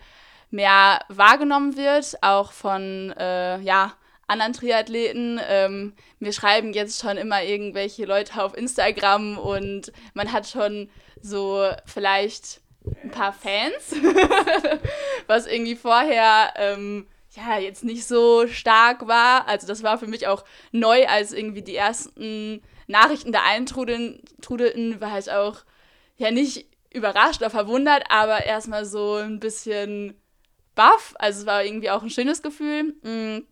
[0.49, 3.93] mehr wahrgenommen wird, auch von äh, ja,
[4.27, 5.39] anderen Triathleten.
[5.47, 10.89] Ähm, mir schreiben jetzt schon immer irgendwelche Leute auf Instagram und man hat schon
[11.21, 12.62] so vielleicht
[13.03, 13.95] ein paar Fans,
[15.27, 19.47] was irgendwie vorher ähm, ja jetzt nicht so stark war.
[19.47, 25.19] Also das war für mich auch neu, als irgendwie die ersten Nachrichten da eintrudelten, war
[25.19, 25.57] ich auch
[26.15, 30.15] ja nicht überrascht oder verwundert, aber erstmal so ein bisschen
[30.77, 31.13] baff.
[31.19, 32.95] Also es war irgendwie auch ein schönes Gefühl.
[33.03, 33.43] Mm.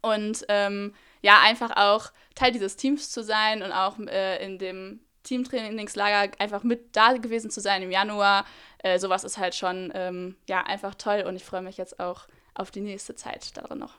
[0.00, 5.00] Und ähm, ja, einfach auch Teil dieses Teams zu sein und auch äh, in dem
[5.24, 8.44] Teamtrainingslager einfach mit da gewesen zu sein im Januar.
[8.78, 12.26] Äh, sowas ist halt schon ähm, ja, einfach toll und ich freue mich jetzt auch
[12.54, 13.94] auf die nächste Zeit darin noch.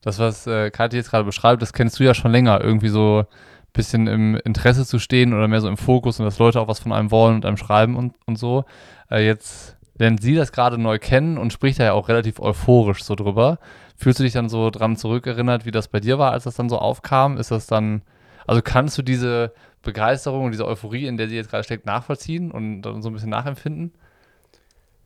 [0.00, 2.60] Das, was äh, Kathi jetzt gerade beschreibt, das kennst du ja schon länger.
[2.60, 3.26] Irgendwie so ein
[3.72, 6.78] bisschen im Interesse zu stehen oder mehr so im Fokus und dass Leute auch was
[6.78, 8.64] von einem wollen und einem schreiben und, und so.
[9.10, 13.02] Äh, jetzt lernt sie das gerade neu kennen und spricht da ja auch relativ euphorisch
[13.04, 13.58] so drüber.
[13.96, 16.68] Fühlst du dich dann so dran zurückerinnert, wie das bei dir war, als das dann
[16.68, 17.36] so aufkam?
[17.36, 18.02] Ist das dann,
[18.46, 22.50] also kannst du diese Begeisterung und diese Euphorie, in der sie jetzt gerade steckt, nachvollziehen
[22.50, 23.92] und dann so ein bisschen nachempfinden?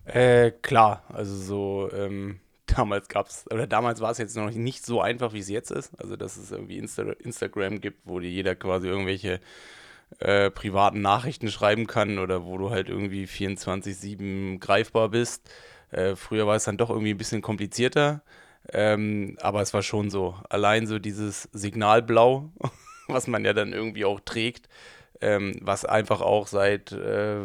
[0.06, 4.86] Äh, klar, also so, ähm, damals gab es, oder damals war es jetzt noch nicht
[4.86, 5.92] so einfach, wie es jetzt ist.
[6.00, 9.40] Also, dass es irgendwie Insta Instagram gibt, wo dir jeder quasi irgendwelche
[10.20, 15.50] äh, privaten Nachrichten schreiben kann oder wo du halt irgendwie 24-7 greifbar bist.
[15.90, 18.22] Äh, früher war es dann doch irgendwie ein bisschen komplizierter.
[18.72, 20.36] Ähm, aber es war schon so.
[20.50, 22.50] Allein so dieses Signalblau,
[23.08, 24.68] was man ja dann irgendwie auch trägt,
[25.20, 27.44] ähm, was einfach auch seit, äh,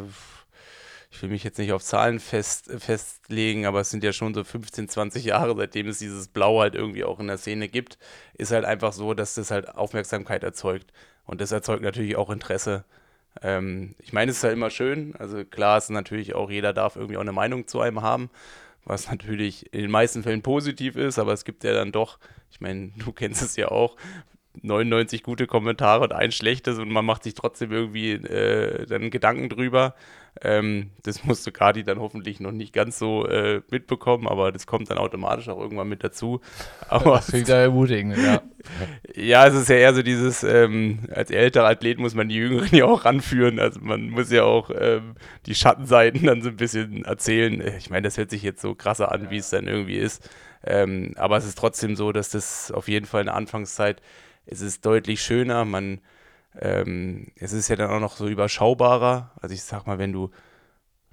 [1.10, 4.44] ich will mich jetzt nicht auf Zahlen fest, festlegen, aber es sind ja schon so
[4.44, 7.98] 15, 20 Jahre, seitdem es dieses Blau halt irgendwie auch in der Szene gibt,
[8.36, 10.92] ist halt einfach so, dass das halt Aufmerksamkeit erzeugt.
[11.26, 12.84] Und das erzeugt natürlich auch Interesse.
[13.42, 15.14] Ähm, ich meine, es ist ja halt immer schön.
[15.18, 18.30] Also klar ist natürlich auch, jeder darf irgendwie auch eine Meinung zu einem haben
[18.84, 22.18] was natürlich in den meisten Fällen positiv ist, aber es gibt ja dann doch,
[22.50, 23.96] ich meine, du kennst es ja auch,
[24.64, 29.48] 99 gute Kommentare und ein schlechtes und man macht sich trotzdem irgendwie äh, dann Gedanken
[29.48, 29.94] drüber.
[30.42, 34.90] Ähm, das musste Kati dann hoffentlich noch nicht ganz so äh, mitbekommen, aber das kommt
[34.90, 36.40] dann automatisch auch irgendwann mit dazu.
[36.88, 38.42] Aber das klingt ja ermutigend, ja.
[39.14, 42.76] ja, es ist ja eher so dieses, ähm, als älterer Athlet muss man die Jüngeren
[42.76, 43.60] ja auch ranführen.
[43.60, 45.14] Also man muss ja auch ähm,
[45.46, 47.62] die Schattenseiten dann so ein bisschen erzählen.
[47.78, 50.28] Ich meine, das hört sich jetzt so krasser an, wie es dann irgendwie ist.
[50.66, 54.00] Ähm, aber es ist trotzdem so, dass das auf jeden Fall in der Anfangszeit
[54.46, 56.00] es ist deutlich schöner, man,
[56.58, 59.32] ähm, es ist ja dann auch noch so überschaubarer.
[59.40, 60.30] Also ich sag mal, wenn du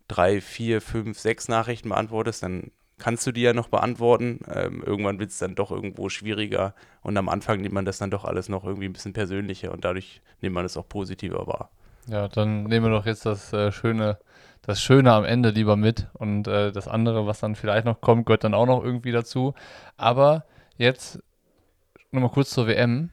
[0.07, 4.39] drei, vier, fünf, sechs Nachrichten beantwortest, dann kannst du die ja noch beantworten.
[4.53, 8.11] Ähm, irgendwann wird es dann doch irgendwo schwieriger und am Anfang nimmt man das dann
[8.11, 11.71] doch alles noch irgendwie ein bisschen persönlicher und dadurch nimmt man es auch positiver wahr.
[12.07, 14.17] Ja, dann nehmen wir doch jetzt das äh, Schöne,
[14.61, 18.25] das Schöne am Ende lieber mit und äh, das andere, was dann vielleicht noch kommt,
[18.25, 19.53] gehört dann auch noch irgendwie dazu.
[19.97, 20.45] Aber
[20.77, 21.21] jetzt
[22.11, 23.09] nochmal kurz zur WM.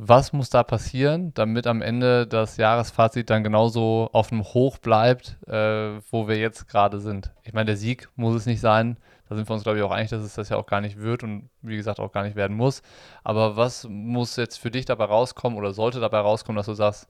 [0.00, 5.36] Was muss da passieren, damit am Ende das Jahresfazit dann genauso auf dem Hoch bleibt,
[5.48, 7.32] äh, wo wir jetzt gerade sind?
[7.42, 8.96] Ich meine, der Sieg muss es nicht sein.
[9.28, 11.00] Da sind wir uns, glaube ich, auch einig, dass es das ja auch gar nicht
[11.00, 12.82] wird und wie gesagt auch gar nicht werden muss.
[13.24, 17.08] Aber was muss jetzt für dich dabei rauskommen oder sollte dabei rauskommen, dass du sagst,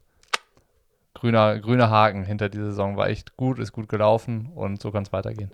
[1.13, 5.03] grüner, grüner Haken hinter dieser Saison war echt gut, ist gut gelaufen und so kann
[5.03, 5.53] es weitergehen?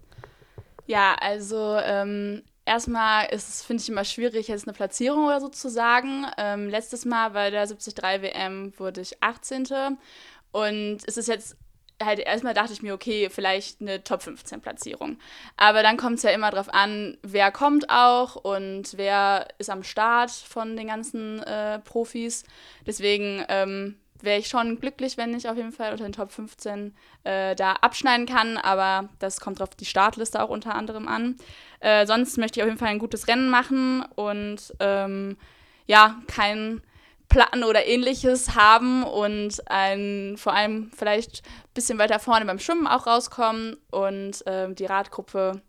[0.87, 5.49] Ja, also ähm, Erstmal ist es, finde ich, immer schwierig, jetzt eine Platzierung oder so
[5.49, 6.27] zu sagen.
[6.39, 9.99] Ähm, letztes Mal bei der 73 WM wurde ich 18.
[10.53, 11.57] Und es ist jetzt
[12.03, 15.19] halt erstmal dachte ich mir, okay, vielleicht eine Top 15 Platzierung.
[15.57, 19.83] Aber dann kommt es ja immer darauf an, wer kommt auch und wer ist am
[19.83, 22.45] Start von den ganzen äh, Profis.
[22.87, 26.95] Deswegen ähm, wäre ich schon glücklich, wenn ich auf jeden Fall unter den Top 15
[27.25, 31.37] äh, da abschneiden kann, aber das kommt auf die Startliste auch unter anderem an.
[31.81, 35.37] Äh, sonst möchte ich auf jeden Fall ein gutes Rennen machen und ähm,
[35.87, 36.81] ja, kein
[37.29, 42.87] Platten oder ähnliches haben und ein, vor allem vielleicht ein bisschen weiter vorne beim Schwimmen
[42.87, 45.61] auch rauskommen und ähm, die Radgruppe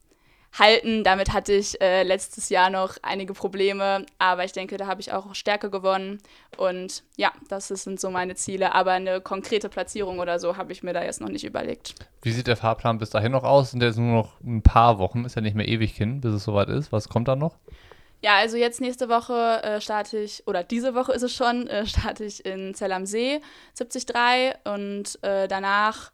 [0.58, 1.04] halten.
[1.04, 5.12] Damit hatte ich äh, letztes Jahr noch einige Probleme, aber ich denke, da habe ich
[5.12, 6.20] auch Stärke gewonnen.
[6.58, 8.74] Und ja, das sind so meine Ziele.
[8.74, 11.96] Aber eine konkrete Platzierung oder so habe ich mir da jetzt noch nicht überlegt.
[12.22, 13.72] Wie sieht der Fahrplan bis dahin noch aus?
[13.72, 16.44] Sind jetzt nur noch ein paar Wochen, ist ja nicht mehr ewig hin, bis es
[16.44, 16.92] soweit ist.
[16.92, 17.58] Was kommt da noch?
[18.22, 21.86] Ja, also jetzt nächste Woche äh, starte ich, oder diese Woche ist es schon, äh,
[21.86, 23.40] starte ich in Zell am See
[23.78, 26.12] 73 und äh, danach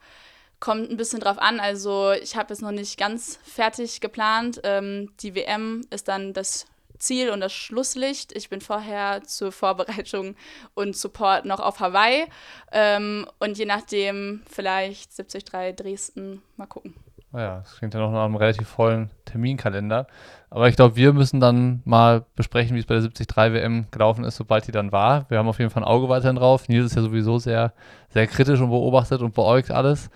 [0.61, 1.59] kommt ein bisschen drauf an.
[1.59, 4.61] Also ich habe es noch nicht ganz fertig geplant.
[4.63, 8.31] Ähm, die WM ist dann das Ziel und das Schlusslicht.
[8.31, 10.35] Ich bin vorher zur Vorbereitung
[10.75, 12.27] und Support noch auf Hawaii.
[12.71, 16.41] Ähm, und je nachdem vielleicht 73 Dresden.
[16.55, 16.93] Mal gucken.
[17.33, 20.05] Naja, ah das klingt ja noch nach einem relativ vollen Terminkalender.
[20.49, 24.25] Aber ich glaube, wir müssen dann mal besprechen, wie es bei der 73 WM gelaufen
[24.25, 25.29] ist, sobald die dann war.
[25.29, 26.67] Wir haben auf jeden Fall ein Auge weiterhin drauf.
[26.67, 27.73] Nils ist ja sowieso sehr,
[28.09, 30.09] sehr kritisch und beobachtet und beäugt alles.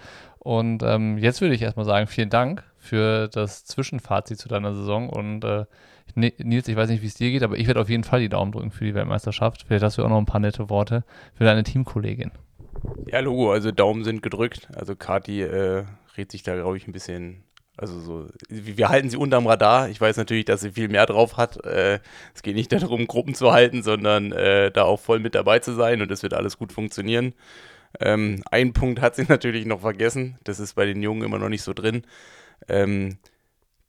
[0.45, 5.09] Und ähm, jetzt würde ich erstmal sagen, vielen Dank für das Zwischenfazit zu deiner Saison.
[5.09, 5.65] Und äh,
[6.13, 8.29] Nils, ich weiß nicht, wie es dir geht, aber ich werde auf jeden Fall die
[8.29, 9.63] Daumen drücken für die Weltmeisterschaft.
[9.65, 12.31] Vielleicht hast du auch noch ein paar nette Worte für deine Teamkollegin.
[13.07, 14.69] Ja, Logo, also Daumen sind gedrückt.
[14.75, 15.85] Also Kati äh,
[16.15, 17.41] redet sich da, glaube ich, ein bisschen
[17.75, 19.89] also so, wir halten sie unterm Radar.
[19.89, 21.65] Ich weiß natürlich, dass sie viel mehr drauf hat.
[21.65, 21.99] Äh,
[22.35, 25.73] es geht nicht darum, Gruppen zu halten, sondern äh, da auch voll mit dabei zu
[25.73, 27.33] sein und es wird alles gut funktionieren.
[27.99, 30.37] Ähm, ein Punkt hat sie natürlich noch vergessen.
[30.43, 32.03] Das ist bei den Jungen immer noch nicht so drin.
[32.67, 33.17] Ähm,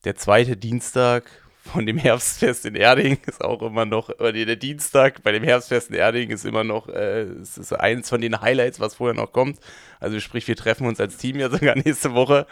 [0.05, 1.31] der zweite Dienstag
[1.67, 5.91] von dem Herbstfest in Erding ist auch immer noch, oder der Dienstag bei dem Herbstfest
[5.91, 9.33] in Erding ist immer noch, äh, es ist eines von den Highlights, was vorher noch
[9.33, 9.59] kommt.
[10.01, 12.47] Also sprich, wir treffen uns als Team ja sogar nächste Woche.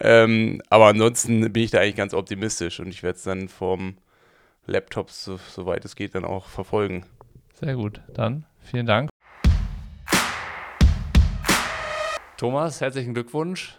[0.00, 3.96] Ähm, aber ansonsten bin ich da eigentlich ganz optimistisch und ich werde es dann vom
[4.66, 7.06] Laptop, so, soweit es geht, dann auch verfolgen.
[7.54, 9.10] Sehr gut, dann vielen Dank.
[12.38, 13.76] Thomas, herzlichen Glückwunsch.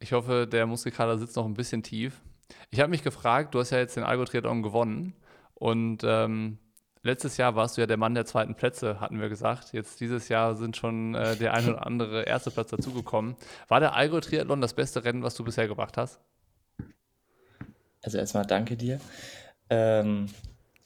[0.00, 2.22] Ich hoffe, der Muskelkater sitzt noch ein bisschen tief.
[2.70, 5.12] Ich habe mich gefragt, du hast ja jetzt den Algo-Triathlon gewonnen
[5.52, 6.56] und ähm,
[7.02, 9.74] letztes Jahr warst du ja der Mann der zweiten Plätze, hatten wir gesagt.
[9.74, 13.36] Jetzt dieses Jahr sind schon äh, der ein oder andere erste Platz dazugekommen.
[13.68, 16.18] War der Algo-Triathlon das beste Rennen, was du bisher gemacht hast?
[18.02, 19.02] Also erstmal danke dir.
[19.68, 20.28] Ähm,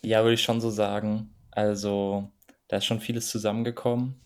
[0.02, 1.32] ja, würde ich schon so sagen.
[1.52, 2.32] Also
[2.66, 4.16] da ist schon vieles zusammengekommen.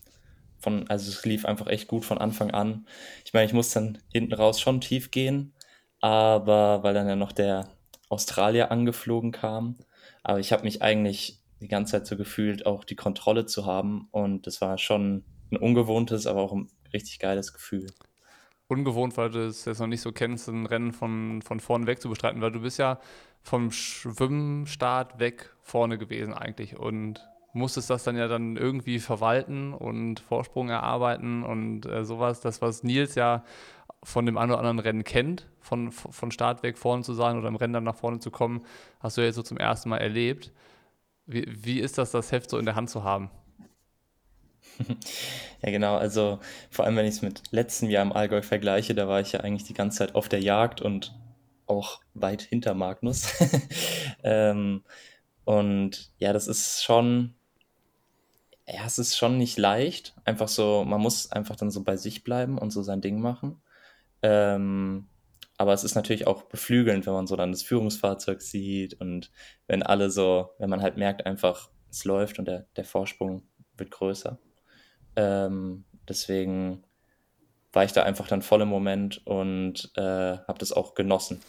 [0.59, 2.87] Von, also es lief einfach echt gut von Anfang an.
[3.25, 5.53] Ich meine, ich muss dann hinten raus schon tief gehen,
[6.01, 7.69] aber weil dann ja noch der
[8.09, 9.77] Australier angeflogen kam.
[10.23, 14.07] Aber ich habe mich eigentlich die ganze Zeit so gefühlt, auch die Kontrolle zu haben.
[14.11, 17.91] Und das war schon ein ungewohntes, aber auch ein richtig geiles Gefühl.
[18.67, 22.01] Ungewohnt, weil du es jetzt noch nicht so kennst, ein Rennen von, von vorne weg
[22.01, 22.99] zu bestreiten, weil du bist ja
[23.41, 27.25] vom Schwimmstart weg vorne gewesen eigentlich und
[27.57, 32.41] musstest das dann ja dann irgendwie verwalten und Vorsprung erarbeiten und äh, sowas.
[32.41, 33.43] Das, was Nils ja
[34.03, 37.47] von dem einen oder anderen Rennen kennt, von, von Start weg vorne zu sein oder
[37.47, 38.65] im Rennen dann nach vorne zu kommen,
[38.99, 40.51] hast du ja jetzt so zum ersten Mal erlebt.
[41.25, 43.29] Wie, wie ist das, das Heft so in der Hand zu haben?
[45.63, 45.97] Ja, genau.
[45.97, 46.39] Also
[46.69, 49.39] vor allem, wenn ich es mit letztem Jahr im Allgäu vergleiche, da war ich ja
[49.39, 51.15] eigentlich die ganze Zeit auf der Jagd und
[51.65, 53.33] auch weit hinter Magnus.
[54.23, 54.83] ähm,
[55.45, 57.33] und ja, das ist schon,
[58.67, 60.13] ja, es ist schon nicht leicht.
[60.25, 63.61] Einfach so, man muss einfach dann so bei sich bleiben und so sein Ding machen.
[64.21, 65.07] Ähm,
[65.57, 69.31] aber es ist natürlich auch beflügelnd, wenn man so dann das Führungsfahrzeug sieht und
[69.67, 73.43] wenn alle so, wenn man halt merkt einfach, es läuft und der, der Vorsprung
[73.77, 74.37] wird größer.
[75.15, 76.83] Ähm, deswegen
[77.73, 81.41] war ich da einfach dann voll im Moment und äh, habe das auch genossen.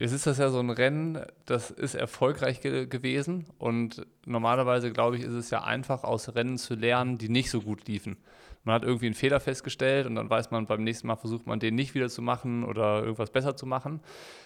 [0.00, 5.16] Jetzt ist das ja so ein Rennen, das ist erfolgreich ge gewesen und normalerweise, glaube
[5.16, 8.16] ich, ist es ja einfach, aus Rennen zu lernen, die nicht so gut liefen.
[8.62, 11.58] Man hat irgendwie einen Fehler festgestellt und dann weiß man, beim nächsten Mal versucht man
[11.58, 14.00] den nicht wieder zu machen oder irgendwas besser zu machen.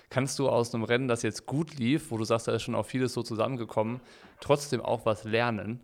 [0.09, 2.75] Kannst du aus einem Rennen, das jetzt gut lief, wo du sagst, da ist schon
[2.75, 4.01] auch vieles so zusammengekommen,
[4.41, 5.81] trotzdem auch was lernen?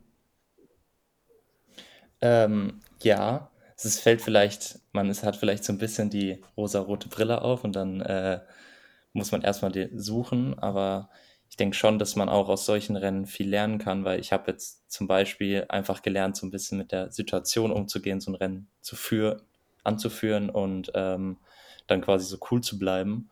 [2.23, 7.43] Ähm, ja, es fällt vielleicht, man ist, hat vielleicht so ein bisschen die rosa-rote Brille
[7.43, 8.41] auf und dann äh,
[9.19, 11.11] muss man erstmal suchen, aber
[11.51, 14.51] ich denke schon, dass man auch aus solchen Rennen viel lernen kann, weil ich habe
[14.51, 18.69] jetzt zum Beispiel einfach gelernt, so ein bisschen mit der Situation umzugehen, so ein Rennen
[18.81, 19.43] zu führen,
[19.83, 21.39] anzuführen und ähm,
[21.87, 23.31] dann quasi so cool zu bleiben.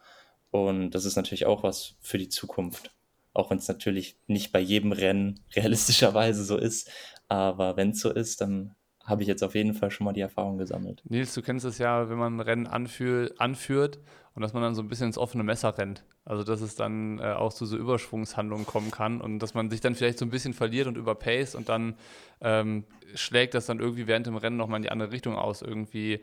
[0.51, 2.91] Und das ist natürlich auch was für die Zukunft.
[3.35, 6.91] Auch wenn es natürlich nicht bei jedem Rennen realistischerweise so ist.
[7.29, 8.75] Aber wenn es so ist, dann
[9.07, 11.03] habe ich jetzt auf jeden Fall schon mal die Erfahrung gesammelt.
[11.09, 14.01] Nils, du kennst es ja, wenn man ein Rennen anführ, anführt
[14.35, 16.05] und dass man dann so ein bisschen ins offene Messer rennt.
[16.25, 19.81] Also dass es dann äh, auch zu so Überschwungshandlungen kommen kann und dass man sich
[19.81, 21.95] dann vielleicht so ein bisschen verliert und überpaced und dann
[22.41, 22.85] ähm,
[23.15, 25.63] schlägt das dann irgendwie während dem Rennen nochmal in die andere Richtung aus.
[25.63, 26.21] Irgendwie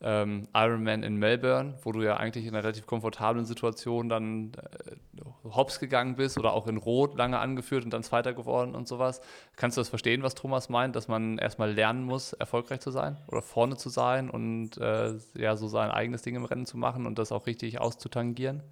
[0.00, 5.24] ähm, Ironman in Melbourne, wo du ja eigentlich in einer relativ komfortablen Situation dann äh,
[5.44, 9.20] hops gegangen bist oder auch in Rot lange angeführt und dann Zweiter geworden und sowas.
[9.56, 13.16] Kannst du das verstehen, was Thomas meint, dass man erstmal lernen muss, erfolgreich zu sein
[13.26, 17.06] oder vorne zu sein und äh, ja, so sein eigenes Ding im Rennen zu machen
[17.06, 18.62] und das auch richtig auszutangieren?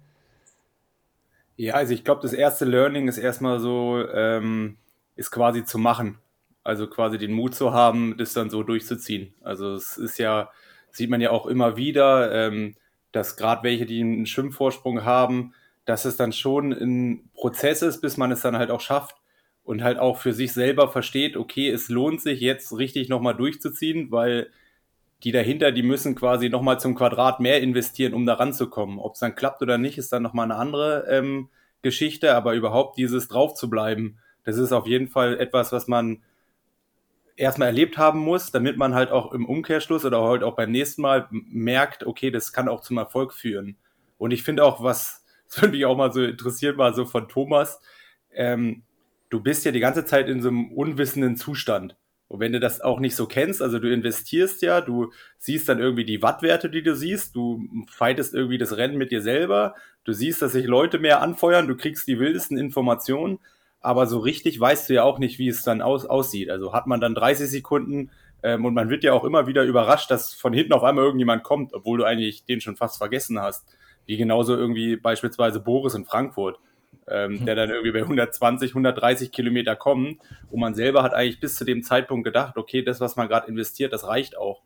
[1.57, 4.77] Ja, also ich glaube, das erste Learning ist erstmal so, ähm,
[5.15, 6.19] ist quasi zu machen.
[6.63, 9.33] Also quasi den Mut zu haben, das dann so durchzuziehen.
[9.41, 10.51] Also es ist ja,
[10.91, 12.75] sieht man ja auch immer wieder, ähm,
[13.11, 15.53] dass gerade welche, die einen Schwimmvorsprung haben,
[15.85, 19.15] dass es dann schon ein Prozess ist, bis man es dann halt auch schafft
[19.63, 24.11] und halt auch für sich selber versteht, okay, es lohnt sich jetzt richtig nochmal durchzuziehen,
[24.11, 24.49] weil
[25.23, 28.99] die dahinter, die müssen quasi nochmal zum Quadrat mehr investieren, um da ranzukommen.
[28.99, 31.49] Ob es dann klappt oder nicht, ist dann nochmal eine andere ähm,
[31.81, 36.21] Geschichte, aber überhaupt dieses drauf zu bleiben, das ist auf jeden Fall etwas, was man
[37.37, 41.03] erstmal erlebt haben muss, damit man halt auch im Umkehrschluss oder halt auch beim nächsten
[41.03, 43.77] Mal merkt, okay, das kann auch zum Erfolg führen.
[44.17, 47.29] Und ich finde auch, was, das würde mich auch mal so interessieren, mal so von
[47.29, 47.79] Thomas,
[48.31, 48.83] ähm,
[49.29, 51.95] du bist ja die ganze Zeit in so einem unwissenden Zustand.
[52.27, 55.79] Und wenn du das auch nicht so kennst, also du investierst ja, du siehst dann
[55.79, 60.11] irgendwie die Wattwerte, die du siehst, du fightest irgendwie das Rennen mit dir selber, du
[60.11, 63.39] siehst, dass sich Leute mehr anfeuern, du kriegst die wildesten Informationen,
[63.81, 66.49] aber so richtig weißt du ja auch nicht, wie es dann aus, aussieht.
[66.49, 68.11] Also hat man dann 30 Sekunden
[68.43, 71.43] ähm, und man wird ja auch immer wieder überrascht, dass von hinten auf einmal irgendjemand
[71.43, 73.67] kommt, obwohl du eigentlich den schon fast vergessen hast.
[74.05, 76.59] Wie genauso irgendwie beispielsweise Boris in Frankfurt,
[77.07, 80.19] ähm, der dann irgendwie bei 120, 130 Kilometer kommt.
[80.49, 83.47] Und man selber hat eigentlich bis zu dem Zeitpunkt gedacht, okay, das, was man gerade
[83.47, 84.61] investiert, das reicht auch.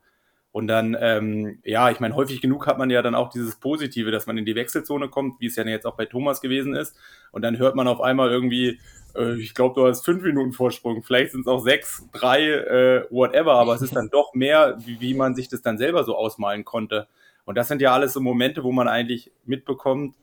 [0.52, 4.12] Und dann, ähm, ja, ich meine, häufig genug hat man ja dann auch dieses Positive,
[4.12, 6.98] dass man in die Wechselzone kommt, wie es ja jetzt auch bei Thomas gewesen ist.
[7.32, 8.80] Und dann hört man auf einmal irgendwie,
[9.16, 13.06] äh, ich glaube, du hast fünf Minuten Vorsprung, vielleicht sind es auch sechs, drei, äh,
[13.10, 16.16] whatever, aber es ist dann doch mehr, wie, wie man sich das dann selber so
[16.16, 17.08] ausmalen konnte.
[17.46, 20.16] Und das sind ja alles so Momente, wo man eigentlich mitbekommt,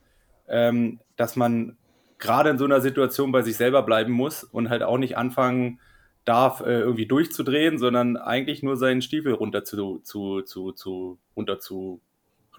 [0.48, 1.76] ähm, dass man
[2.18, 5.80] gerade in so einer Situation bei sich selber bleiben muss und halt auch nicht anfangen
[6.24, 11.58] darf, äh, irgendwie durchzudrehen, sondern eigentlich nur seinen Stiefel runter zu, zu, zu, zu runter
[11.58, 12.00] zu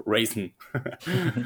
[0.06, 0.54] racen.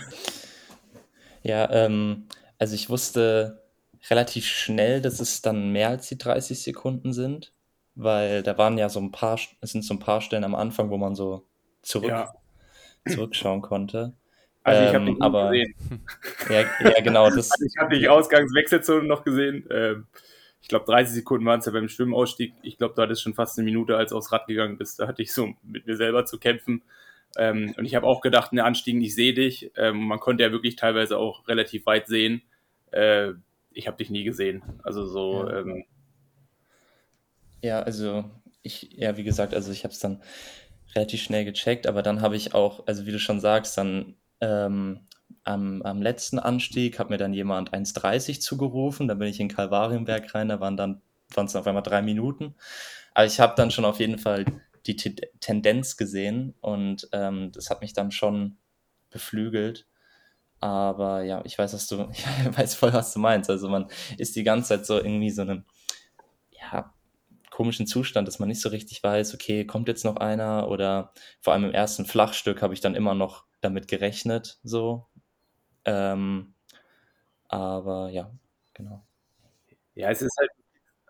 [1.44, 2.26] ja, ähm,
[2.60, 3.63] also ich wusste
[4.10, 7.54] relativ schnell, dass es dann mehr als die 30 Sekunden sind,
[7.96, 10.90] weil da waren ja so ein paar, es sind so ein paar Stellen am Anfang,
[10.90, 11.46] wo man so
[11.82, 12.34] zurück, ja.
[13.08, 14.14] zurückschauen konnte.
[14.64, 15.76] Also ich habe dich aber, gesehen.
[16.50, 17.30] Ja, ja genau.
[17.30, 19.68] Das, also ich habe dich Ausgangswechselzone noch gesehen.
[19.70, 20.08] Ähm,
[20.62, 22.54] ich glaube, 30 Sekunden waren es ja beim Schwimmausstieg.
[22.62, 25.00] Ich glaube, du hattest schon fast eine Minute, als du aufs Rad gegangen bist.
[25.00, 26.84] Da hatte ich so mit mir selber zu kämpfen.
[27.36, 29.72] Ähm, und ich habe auch gedacht, in der Anstiegen, ich sehe dich.
[29.76, 32.44] Ähm, man konnte ja wirklich teilweise auch relativ weit sehen.
[32.92, 33.34] Äh,
[33.74, 34.64] ich habe dich nie gesehen.
[34.84, 35.48] Also so.
[35.48, 35.86] Ja, ähm,
[37.62, 38.26] ja also
[38.62, 40.22] ich, ja, wie gesagt, also ich habe es dann
[40.96, 45.02] relativ schnell gecheckt, aber dann habe ich auch, also wie du schon sagst, dann ähm,
[45.44, 50.34] am, am letzten Anstieg hat mir dann jemand 1,30 zugerufen, da bin ich in Kalvarienberg
[50.34, 51.02] rein, da waren dann
[51.36, 52.56] waren es auf einmal drei Minuten.
[53.14, 54.46] Aber ich habe dann schon auf jeden Fall
[54.86, 58.58] die T Tendenz gesehen und ähm, das hat mich dann schon
[59.10, 59.88] beflügelt.
[60.64, 63.50] Aber ja, ich weiß, was du, ich weiß voll, was du meinst.
[63.50, 65.66] Also man ist die ganze Zeit so irgendwie so einem,
[66.52, 66.94] ja,
[67.52, 71.12] komischen Zustand, dass man nicht so richtig weiß, okay, kommt jetzt noch einer oder
[71.42, 75.06] vor allem im ersten Flachstück habe ich dann immer noch damit gerechnet, so.
[75.84, 76.54] Ähm,
[77.50, 78.32] aber ja,
[78.74, 79.06] genau.
[79.96, 80.50] Ja, es ist halt,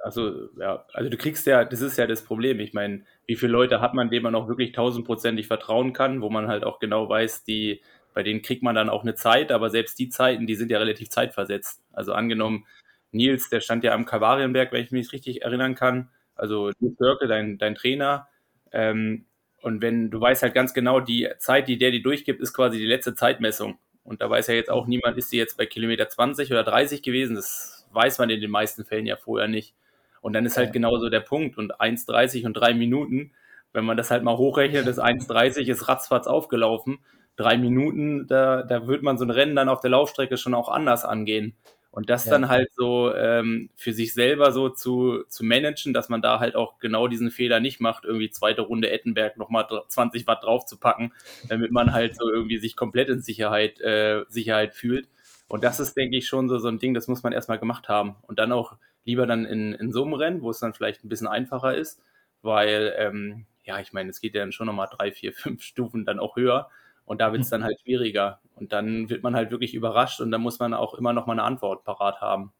[0.03, 2.59] also, ja, also du kriegst ja, das ist ja das Problem.
[2.59, 6.31] Ich meine, wie viele Leute hat man, denen man auch wirklich tausendprozentig vertrauen kann, wo
[6.31, 7.81] man halt auch genau weiß, die,
[8.13, 10.79] bei denen kriegt man dann auch eine Zeit, aber selbst die Zeiten, die sind ja
[10.79, 11.81] relativ zeitversetzt.
[11.91, 12.65] Also angenommen,
[13.11, 16.09] Nils, der stand ja am Kalvarienberg, wenn ich mich richtig erinnern kann.
[16.35, 18.27] Also Nils Görke, dein, dein Trainer,
[18.73, 19.25] ähm,
[19.61, 22.77] und wenn du weißt halt ganz genau, die Zeit, die der die durchgibt, ist quasi
[22.77, 23.79] die letzte Zeitmessung.
[24.03, 27.01] Und da weiß ja jetzt auch niemand, ist sie jetzt bei Kilometer 20 oder 30
[27.01, 27.37] gewesen.
[27.37, 29.73] Das weiß man in den meisten Fällen ja vorher nicht.
[30.19, 31.57] Und dann ist halt genauso der Punkt.
[31.57, 33.31] Und 1,30 und 3 Minuten,
[33.71, 36.99] wenn man das halt mal hochrechnet, ist 1,30 ist ratzfatz aufgelaufen.
[37.35, 40.69] Drei Minuten, da, da wird man so ein Rennen dann auf der Laufstrecke schon auch
[40.69, 41.55] anders angehen.
[41.93, 42.31] Und das ja.
[42.31, 46.55] dann halt so ähm, für sich selber so zu, zu managen, dass man da halt
[46.55, 50.79] auch genau diesen Fehler nicht macht, irgendwie zweite Runde Ettenberg nochmal 20 Watt drauf zu
[50.79, 51.13] packen,
[51.49, 55.07] damit man halt so irgendwie sich komplett in Sicherheit, äh, Sicherheit fühlt.
[55.47, 57.89] Und das ist, denke ich, schon so, so ein Ding, das muss man erstmal gemacht
[57.89, 58.15] haben.
[58.23, 58.75] Und dann auch
[59.05, 62.01] lieber dann in, in so einem Rennen, wo es dann vielleicht ein bisschen einfacher ist,
[62.41, 66.05] weil, ähm, ja, ich meine, es geht ja dann schon nochmal drei, vier, fünf Stufen
[66.05, 66.71] dann auch höher.
[67.05, 68.39] Und da wird es dann halt schwieriger.
[68.55, 71.33] Und dann wird man halt wirklich überrascht und da muss man auch immer noch mal
[71.33, 72.53] eine Antwort parat haben.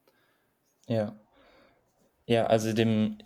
[0.86, 1.14] Ja.
[2.26, 3.18] Ja, also dem,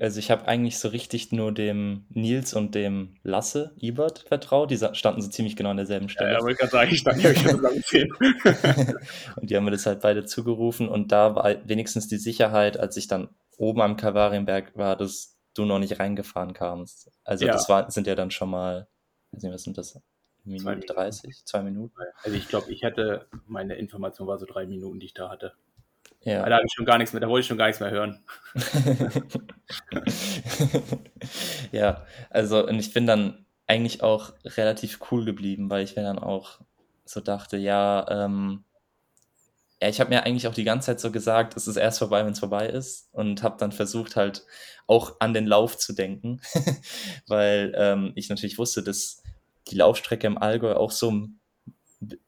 [0.00, 4.70] also ich habe eigentlich so richtig nur dem Nils und dem Lasse Ibert vertraut.
[4.70, 6.32] Die standen so ziemlich genau an derselben Stelle.
[6.34, 8.12] Ja, wollte gerade sagen, ich stand hier schon lange gesehen.
[9.36, 10.88] und die haben mir das halt beide zugerufen.
[10.88, 15.64] Und da war wenigstens die Sicherheit, als ich dann oben am Kalvarienberg war, dass du
[15.64, 17.10] noch nicht reingefahren kamst.
[17.24, 17.52] Also ja.
[17.52, 18.88] das war, sind ja dann schon mal,
[19.32, 20.00] weiß nicht, was sind das?
[20.44, 21.94] Minute 30, zwei Minuten.
[22.22, 25.54] Also ich glaube, ich hatte, meine Information war so drei Minuten, die ich da hatte.
[26.22, 26.46] Ja.
[26.46, 28.22] Da habe ich schon gar nichts mehr, da wollte ich schon gar nichts mehr hören.
[31.72, 36.18] ja, also und ich bin dann eigentlich auch relativ cool geblieben, weil ich mir dann
[36.18, 36.60] auch
[37.04, 38.64] so dachte, ja, ähm,
[39.82, 42.24] ja, ich habe mir eigentlich auch die ganze Zeit so gesagt, es ist erst vorbei,
[42.24, 44.44] wenn es vorbei ist und habe dann versucht halt
[44.86, 46.42] auch an den Lauf zu denken,
[47.26, 49.22] weil ähm, ich natürlich wusste, dass
[49.68, 51.40] die Laufstrecke im Allgäu auch so ein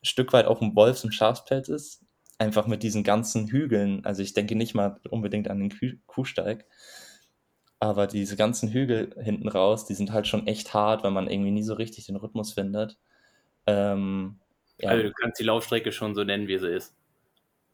[0.03, 2.05] Stück weit auch ein Wolfs- und Schafspelz ist.
[2.39, 4.05] Einfach mit diesen ganzen Hügeln.
[4.05, 6.67] Also ich denke nicht mal unbedingt an den Kuhsteig.
[7.79, 11.51] Aber diese ganzen Hügel hinten raus, die sind halt schon echt hart, weil man irgendwie
[11.51, 12.99] nie so richtig den Rhythmus findet.
[13.67, 14.39] Ähm,
[14.79, 14.91] ja.
[14.91, 16.95] Also du kannst die Laufstrecke schon so nennen, wie sie ist.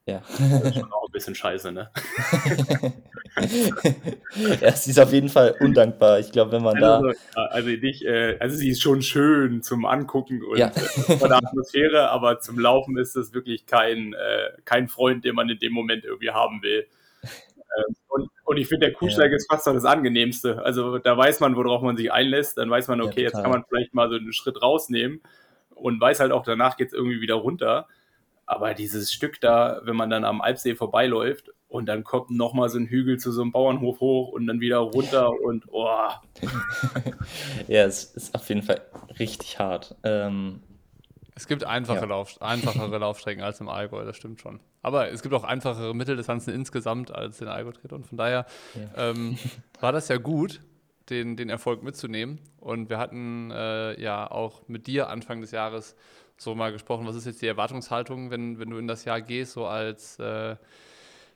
[0.09, 0.21] Ja.
[0.39, 1.89] Das ist schon auch ein bisschen scheiße, ne?
[4.61, 6.19] ja, sie ist auf jeden Fall undankbar.
[6.19, 7.45] Ich glaube, wenn man also, da.
[7.45, 10.67] Also, nicht, äh, also sie ist schon schön zum Angucken und ja.
[10.67, 15.35] äh, von der Atmosphäre, aber zum Laufen ist das wirklich kein, äh, kein Freund, den
[15.35, 16.87] man in dem Moment irgendwie haben will.
[17.23, 19.35] Ähm, und, und ich finde, der Kuhsteig ja.
[19.35, 20.63] ist fast das Angenehmste.
[20.63, 22.57] Also da weiß man, worauf man sich einlässt.
[22.57, 25.21] Dann weiß man, okay, ja, jetzt kann man vielleicht mal so einen Schritt rausnehmen
[25.75, 27.87] und weiß halt auch, danach geht es irgendwie wieder runter.
[28.49, 32.79] Aber dieses Stück da, wenn man dann am Alpsee vorbeiläuft und dann kommt nochmal so
[32.79, 35.85] ein Hügel zu so einem Bauernhof hoch und dann wieder runter und oh.
[37.67, 38.81] ja, es ist auf jeden Fall
[39.19, 39.95] richtig hart.
[40.01, 40.63] Ähm,
[41.35, 42.05] es gibt einfache ja.
[42.05, 44.59] Lauf, einfachere Laufstrecken als im Allgäu, das stimmt schon.
[44.81, 49.11] Aber es gibt auch einfachere Mitteldistanzen insgesamt als den Allgäu-Tritt und von daher ja.
[49.11, 49.37] ähm,
[49.79, 50.59] war das ja gut,
[51.11, 52.39] den, den Erfolg mitzunehmen.
[52.57, 55.95] Und wir hatten äh, ja auch mit dir Anfang des Jahres
[56.39, 59.53] so mal gesprochen, was ist jetzt die Erwartungshaltung, wenn, wenn du in das Jahr gehst,
[59.53, 60.55] so als äh,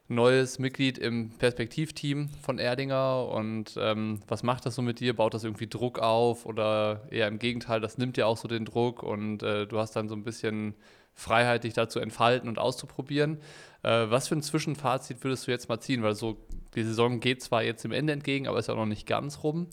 [0.07, 5.15] neues Mitglied im Perspektivteam von Erdinger und ähm, was macht das so mit dir?
[5.15, 8.65] Baut das irgendwie Druck auf oder eher im Gegenteil, das nimmt dir auch so den
[8.65, 10.75] Druck und äh, du hast dann so ein bisschen
[11.13, 13.39] Freiheit, dich da zu entfalten und auszuprobieren.
[13.83, 16.03] Äh, was für ein Zwischenfazit würdest du jetzt mal ziehen?
[16.03, 16.37] Weil so
[16.75, 19.67] die Saison geht zwar jetzt dem Ende entgegen, aber ist ja noch nicht ganz rum.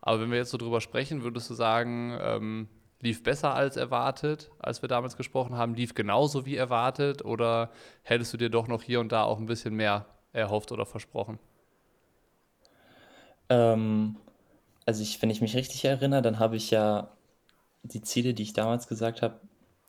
[0.00, 2.68] Aber wenn wir jetzt so drüber sprechen, würdest du sagen, ähm,
[3.04, 7.70] lief besser als erwartet, als wir damals gesprochen haben, lief genauso wie erwartet oder
[8.02, 11.38] hättest du dir doch noch hier und da auch ein bisschen mehr erhofft oder versprochen?
[13.50, 14.16] Ähm,
[14.86, 17.10] also ich, wenn ich mich richtig erinnere, dann habe ich ja
[17.82, 19.38] die Ziele, die ich damals gesagt habe,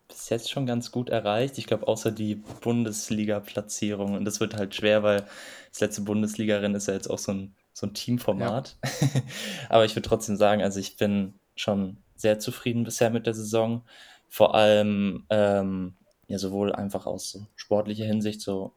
[0.09, 1.57] bis jetzt schon ganz gut erreicht.
[1.57, 4.13] Ich glaube, außer die Bundesliga-Platzierung.
[4.13, 5.25] Und das wird halt schwer, weil
[5.71, 8.77] das letzte Bundesliga-Rennen ist ja jetzt auch so ein, so ein Teamformat.
[8.83, 9.21] Ja.
[9.69, 13.83] Aber ich würde trotzdem sagen, also ich bin schon sehr zufrieden bisher mit der Saison.
[14.29, 15.95] Vor allem ähm,
[16.27, 18.73] ja sowohl einfach aus so sportlicher Hinsicht, so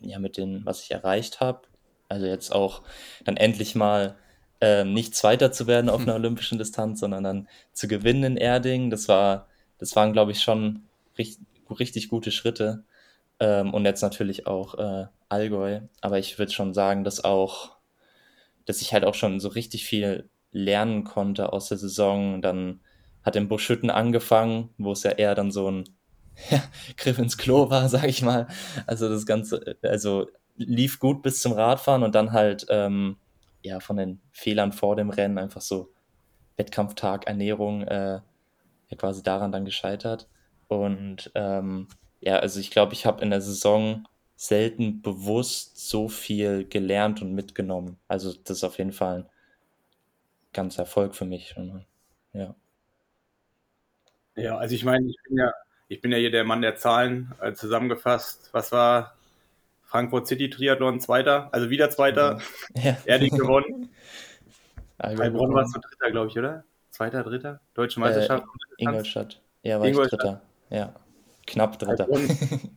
[0.00, 1.62] ja mit dem, was ich erreicht habe.
[2.08, 2.82] Also jetzt auch
[3.24, 4.16] dann endlich mal
[4.60, 8.90] ähm, nicht Zweiter zu werden auf einer olympischen Distanz, sondern dann zu gewinnen in Erding.
[8.90, 10.82] Das war, das waren, glaube ich, schon
[11.18, 12.84] richtig, richtig gute Schritte.
[13.40, 15.80] Ähm, und jetzt natürlich auch äh, Allgäu.
[16.00, 17.76] Aber ich würde schon sagen, dass auch,
[18.66, 22.42] dass ich halt auch schon so richtig viel lernen konnte aus der Saison.
[22.42, 22.80] Dann
[23.22, 25.84] hat im Buschütten angefangen, wo es ja eher dann so ein
[26.50, 26.62] ja,
[26.96, 28.46] Griff ins Klo war, sag ich mal.
[28.86, 33.16] Also das Ganze, also lief gut bis zum Radfahren und dann halt ähm,
[33.62, 35.92] ja von den Fehlern vor dem Rennen einfach so
[36.56, 38.20] Wettkampftag, Ernährung, äh,
[38.90, 40.28] ja quasi daran dann gescheitert.
[40.68, 41.88] Und ähm,
[42.20, 47.32] ja, also ich glaube, ich habe in der Saison selten bewusst so viel gelernt und
[47.32, 47.98] mitgenommen.
[48.08, 49.28] Also das ist auf jeden Fall ein
[50.52, 51.84] ganz Erfolg für mich schon.
[52.32, 52.54] Ja.
[54.34, 55.52] Ja, also ich meine, ich bin ja,
[55.88, 57.34] ich bin ja hier der Mann der Zahlen.
[57.40, 59.14] Äh, zusammengefasst, was war
[59.82, 62.40] Frankfurt City Triathlon Zweiter, also wieder Zweiter,
[62.74, 62.96] ja.
[63.04, 63.90] Erding gewonnen.
[65.02, 66.64] Heilbronn war es Dritter, glaube ich, oder?
[66.90, 67.60] Zweiter, Dritter?
[67.74, 68.44] Deutsche äh, Meisterschaft?
[68.78, 69.42] Äh, Ingolstadt.
[69.62, 70.20] Ja, war Ingolstadt.
[70.20, 70.42] ich Dritter.
[70.70, 70.94] Ja,
[71.46, 72.04] knapp Dritter.
[72.04, 72.28] Heilbronn,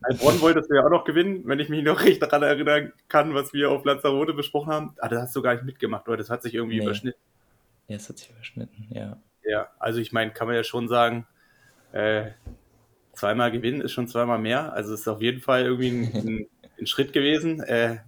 [0.06, 3.32] Heilbronn wolltest du ja auch noch gewinnen, wenn ich mich noch recht daran erinnern kann,
[3.34, 4.94] was wir auf Lanzarote besprochen haben.
[4.98, 6.18] Ah, das hast du gar nicht mitgemacht, oder?
[6.18, 6.84] Das hat sich irgendwie nee.
[6.84, 7.20] überschnitten.
[7.88, 9.20] Ja, es hat sich überschnitten, ja.
[9.44, 11.26] Ja, also ich meine, kann man ja schon sagen,
[11.92, 12.30] äh,
[13.12, 14.72] zweimal gewinnen ist schon zweimal mehr.
[14.72, 16.46] Also ist auf jeden Fall irgendwie ein, ein,
[16.78, 17.60] ein Schritt gewesen.
[17.60, 17.98] Äh,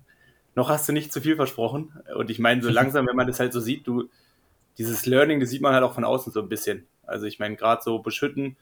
[0.55, 1.93] noch hast du nicht zu viel versprochen.
[2.16, 4.09] Und ich meine, so langsam, wenn man das halt so sieht, du,
[4.76, 6.87] dieses Learning, das sieht man halt auch von außen so ein bisschen.
[7.07, 8.57] Also ich meine, gerade so beschütten,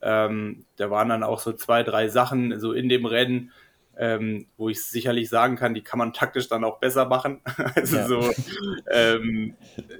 [0.00, 3.52] ähm, da waren dann auch so zwei, drei Sachen so in dem Rennen,
[3.98, 7.40] ähm, wo ich sicherlich sagen kann, die kann man taktisch dann auch besser machen.
[7.74, 8.06] also ja.
[8.06, 8.30] so,
[8.90, 9.54] ähm,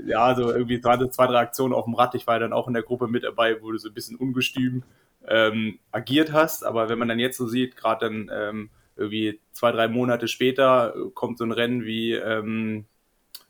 [0.06, 2.14] ja, so irgendwie zwei, zwei, drei Aktionen auf dem Rad.
[2.14, 4.82] Ich war dann auch in der Gruppe mit dabei, wo du so ein bisschen ungestüm
[5.28, 6.64] ähm, agiert hast.
[6.64, 10.94] Aber wenn man dann jetzt so sieht, gerade dann ähm, irgendwie zwei, drei Monate später
[11.14, 12.86] kommt so ein Rennen wie, ähm,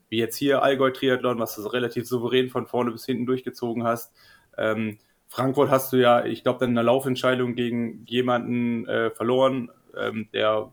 [0.08, 3.84] wie jetzt hier Allgäu Triathlon, was du so relativ souverän von vorne bis hinten durchgezogen
[3.84, 4.12] hast.
[4.58, 9.70] Ähm, Frankfurt hast du ja, ich glaube, dann in der Laufentscheidung gegen jemanden äh, verloren,
[9.96, 10.72] ähm, der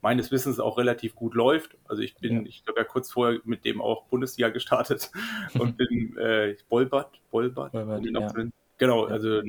[0.00, 1.76] meines Wissens auch relativ gut läuft.
[1.86, 2.48] Also ich bin, ja.
[2.48, 5.10] ich glaube ja kurz vorher mit dem auch Bundesliga gestartet
[5.58, 8.44] und bin äh, Bolbert, Bolbert, Bolbert ja.
[8.78, 9.04] genau.
[9.04, 9.42] Also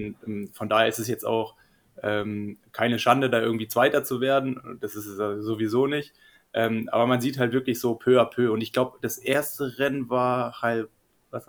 [0.53, 1.55] von daher ist es jetzt auch
[2.01, 4.77] ähm, keine Schande, da irgendwie Zweiter zu werden.
[4.81, 6.13] Das ist es sowieso nicht.
[6.53, 8.51] Ähm, aber man sieht halt wirklich so peu à peu.
[8.51, 10.89] Und ich glaube, das erste Rennen war halt
[11.29, 11.47] was,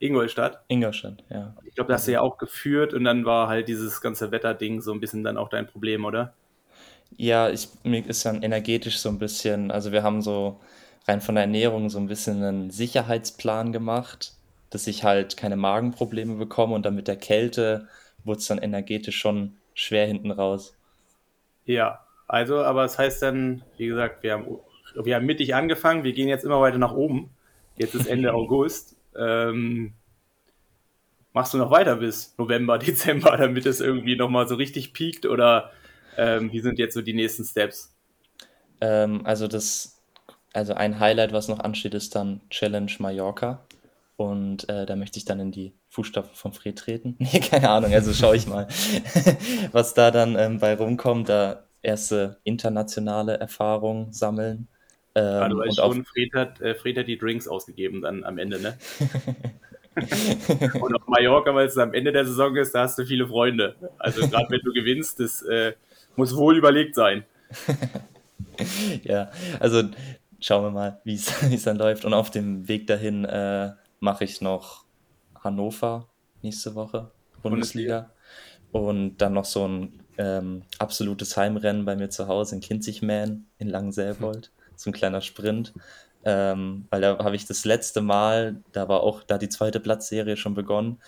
[0.00, 0.64] Ingolstadt.
[0.66, 1.54] Ingolstadt, ja.
[1.64, 4.80] Ich glaube, da hast du ja auch geführt und dann war halt dieses ganze Wetterding
[4.80, 6.34] so ein bisschen dann auch dein Problem, oder?
[7.16, 10.60] Ja, ich, mir ist dann energetisch so ein bisschen, also wir haben so
[11.06, 14.34] rein von der Ernährung so ein bisschen einen Sicherheitsplan gemacht,
[14.70, 17.88] dass ich halt keine Magenprobleme bekomme und dann mit der Kälte
[18.24, 20.74] wurde es dann energetisch schon schwer hinten raus.
[21.64, 24.58] Ja, also, aber es das heißt dann, wie gesagt, wir haben,
[24.94, 27.30] wir haben mittig angefangen, wir gehen jetzt immer weiter nach oben.
[27.76, 28.96] Jetzt ist Ende August.
[29.16, 29.92] Ähm,
[31.32, 35.72] machst du noch weiter bis November, Dezember, damit es irgendwie nochmal so richtig piekt oder
[36.16, 37.94] ähm, wie sind jetzt so die nächsten Steps?
[38.80, 40.02] Ähm, also das,
[40.52, 43.64] also ein Highlight, was noch ansteht, ist dann Challenge Mallorca.
[44.16, 47.16] Und äh, da möchte ich dann in die Fußstapfen von Fred treten.
[47.18, 48.68] Nee, keine Ahnung, also schaue ich mal,
[49.72, 51.28] was da dann ähm, bei rumkommt.
[51.28, 54.68] Da erste internationale Erfahrung sammeln.
[55.14, 58.60] Ähm, du weißt schon, Fred hat, äh, Fred hat die Drinks ausgegeben dann am Ende,
[58.60, 58.78] ne?
[60.80, 63.74] und auf Mallorca, weil es am Ende der Saison ist, da hast du viele Freunde.
[63.98, 65.72] Also gerade wenn du gewinnst, das äh,
[66.16, 67.24] muss wohl überlegt sein.
[69.02, 69.82] ja, also
[70.40, 71.14] schauen wir mal, wie
[71.54, 72.04] es dann läuft.
[72.04, 74.84] Und auf dem Weg dahin, äh, mache ich noch
[75.42, 76.08] Hannover
[76.42, 78.10] nächste Woche, Bundesliga.
[78.72, 83.68] Und dann noch so ein ähm, absolutes Heimrennen bei mir zu Hause in Kinzigmähen in
[83.68, 84.50] Langenselbold.
[84.74, 85.72] So ein kleiner Sprint.
[86.24, 90.36] Ähm, weil da habe ich das letzte Mal, da war auch da die zweite Platzserie
[90.36, 91.00] schon begonnen.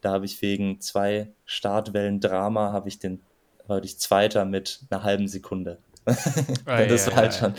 [0.00, 3.20] Da habe ich wegen zwei Startwellen Drama, habe ich den,
[3.68, 5.78] war ich Zweiter mit einer halben Sekunde.
[6.66, 7.52] Ei, das ei, war halt ei.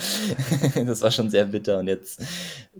[0.73, 2.23] schon, das war schon sehr bitter und jetzt,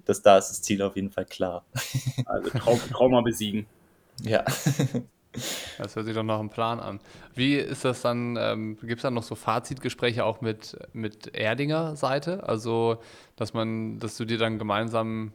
[0.06, 1.66] das da ist das Ziel auf jeden Fall klar.
[2.26, 3.66] Also Traum, Trauma besiegen.
[4.22, 4.44] Ja.
[5.78, 7.00] Das hört sich doch nach einem Plan an.
[7.36, 11.96] Wie ist das dann, ähm, gibt es dann noch so Fazitgespräche auch mit, mit Erdinger
[11.96, 12.48] Seite?
[12.48, 12.98] Also,
[13.36, 15.32] dass man, dass du dir dann gemeinsam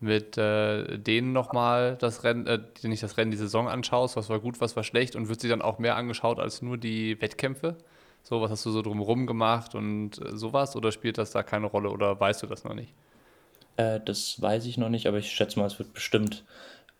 [0.00, 4.40] mit äh, denen nochmal das Rennen, äh, nicht das Rennen, die Saison anschaust, was war
[4.40, 7.76] gut, was war schlecht und wird sie dann auch mehr angeschaut als nur die Wettkämpfe?
[8.22, 10.76] So, was hast du so drumherum gemacht und äh, sowas?
[10.76, 12.94] Oder spielt das da keine Rolle oder weißt du das noch nicht?
[13.76, 16.44] Äh, das weiß ich noch nicht, aber ich schätze mal, es wird bestimmt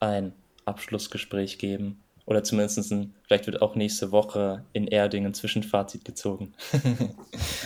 [0.01, 0.32] ein
[0.64, 2.01] Abschlussgespräch geben.
[2.26, 6.55] Oder zumindest ein, vielleicht wird auch nächste Woche in Erding ein Zwischenfazit gezogen.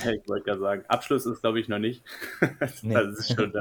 [0.00, 2.02] Ich wollte gerade sagen, Abschluss ist, glaube ich, noch nicht.
[2.60, 2.96] das Nee.
[2.96, 3.60] ist schon da.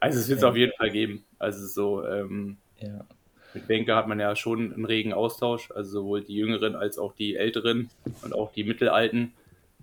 [0.00, 1.24] Also es wird es auf jeden Fall geben.
[1.38, 3.04] Also so, ähm, ja.
[3.52, 7.12] mit Wenke hat man ja schon einen regen Austausch, also sowohl die Jüngeren als auch
[7.12, 7.90] die Älteren
[8.22, 9.34] und auch die Mittelalten.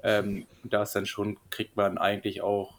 [0.04, 2.74] Ähm, da ist dann schon, kriegt man eigentlich auch,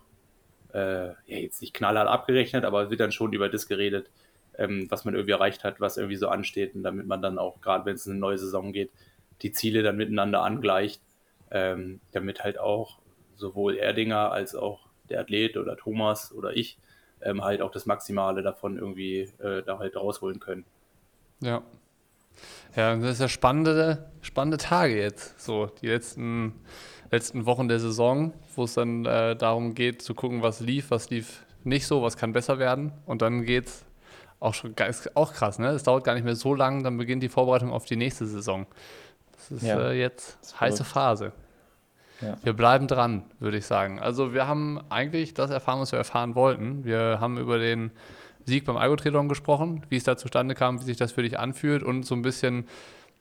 [0.75, 4.11] äh, ja jetzt nicht knallhart abgerechnet, aber wird dann schon über das geredet,
[4.57, 7.61] ähm, was man irgendwie erreicht hat, was irgendwie so ansteht und damit man dann auch,
[7.61, 8.91] gerade wenn es in eine neue Saison geht,
[9.43, 11.01] die Ziele dann miteinander angleicht,
[11.53, 12.99] ähm, damit halt auch
[13.37, 16.79] sowohl Erdinger als auch der Athlet oder Thomas oder ich
[17.23, 20.65] ähm, halt auch das Maximale davon irgendwie äh, da halt rausholen können.
[21.41, 21.63] Ja.
[22.77, 25.41] Ja, das ist ja spannende, spannende Tage jetzt.
[25.41, 26.55] So, die letzten,
[27.11, 31.11] letzten Wochen der Saison, wo es dann äh, darum geht, zu gucken, was lief, was
[31.11, 32.93] lief nicht so, was kann besser werden.
[33.07, 33.85] Und dann geht's
[34.41, 34.75] auch schon
[35.15, 35.69] auch krass, ne?
[35.69, 38.67] Es dauert gar nicht mehr so lang, dann beginnt die Vorbereitung auf die nächste Saison.
[39.33, 40.85] Das ist Ja, äh, jetzt ist heiße.
[40.85, 41.33] Phase.
[42.21, 42.37] Ja.
[42.43, 44.01] Wir bleiben dran, würde ich sagen.
[44.01, 46.85] Also wir haben eigentlich das erfahren, was wir erfahren wollten.
[46.85, 47.93] Wir haben über den
[48.45, 51.83] Sieg beim Algo-Triathlon gesprochen, wie es da zustande kam, wie sich das für dich anfühlt
[51.83, 52.67] und so ein bisschen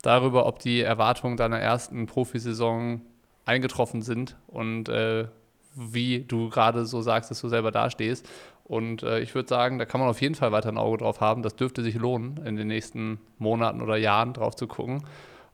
[0.02, 3.02] darüber, ob die Erwartungen deiner ersten Profisaison
[3.45, 5.28] eingetroffen sind und äh,
[5.76, 8.28] wie du gerade so sagst, dass du selber dastehst.
[8.64, 11.22] Und äh, ich würde sagen, da kann man auf jeden Fall weiter ein Auge drauf
[11.22, 11.43] haben.
[11.43, 15.04] Das dürfte sich lohnen, in den nächsten Monaten oder Jahren drauf zu gucken.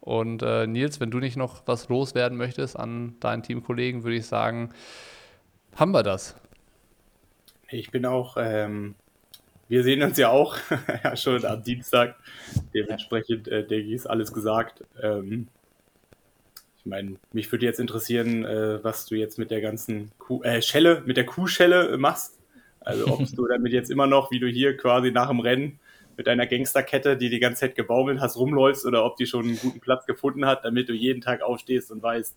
[0.04, 4.26] Und äh, Nils, wenn du nicht noch was loswerden möchtest an deinen Teamkollegen, würde ich
[4.26, 4.74] sagen,
[5.78, 6.36] haben wir das.
[7.70, 8.96] Ich bin auch, ähm,
[9.70, 10.58] wir sehen uns ja auch
[11.06, 12.18] ja, schon am Dienstag.
[12.74, 14.84] Dementsprechend äh, denke ich, ist alles gesagt.
[15.02, 15.48] Ähm,
[16.80, 20.62] ich meine, mich würde jetzt interessieren, äh, was du jetzt mit der ganzen Kuh, äh,
[20.62, 22.38] Schelle, mit der Kuhschelle machst.
[22.82, 25.80] Also ob du damit jetzt immer noch, wie du hier quasi nach dem Rennen
[26.18, 29.58] mit deiner Gangsterkette, die die ganze Zeit gebaumelt hast, rumläufst oder ob die schon einen
[29.60, 32.36] guten Platz gefunden hat, damit du jeden Tag aufstehst und weißt,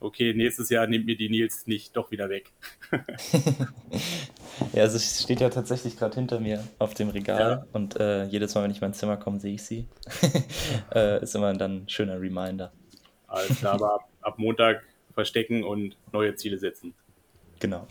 [0.00, 2.52] okay, nächstes Jahr nimmt mir die Nils nicht doch wieder weg.
[4.72, 7.66] Ja, also es steht ja tatsächlich gerade hinter mir auf dem Regal Ja.
[7.72, 9.88] und äh, jedes Mal, wenn ich in mein Zimmer komme, sehe ich sie.
[10.94, 12.72] äh, ist immer dann ein schöner Reminder.
[13.26, 14.82] Alles klar, aber ab, ab Montag
[15.14, 16.94] verstecken und neue Ziele setzen.
[17.58, 17.86] Genau.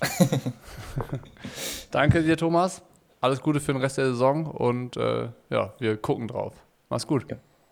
[1.92, 2.82] Danke dir, Thomas.
[3.22, 6.54] Alles Gute für den Rest der Saison und äh, ja, wir gucken drauf.
[6.90, 7.26] Mach's gut.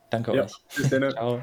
[0.09, 0.53] Danke Ja, euch.
[0.75, 1.09] bis dann.
[1.11, 1.41] Ciao.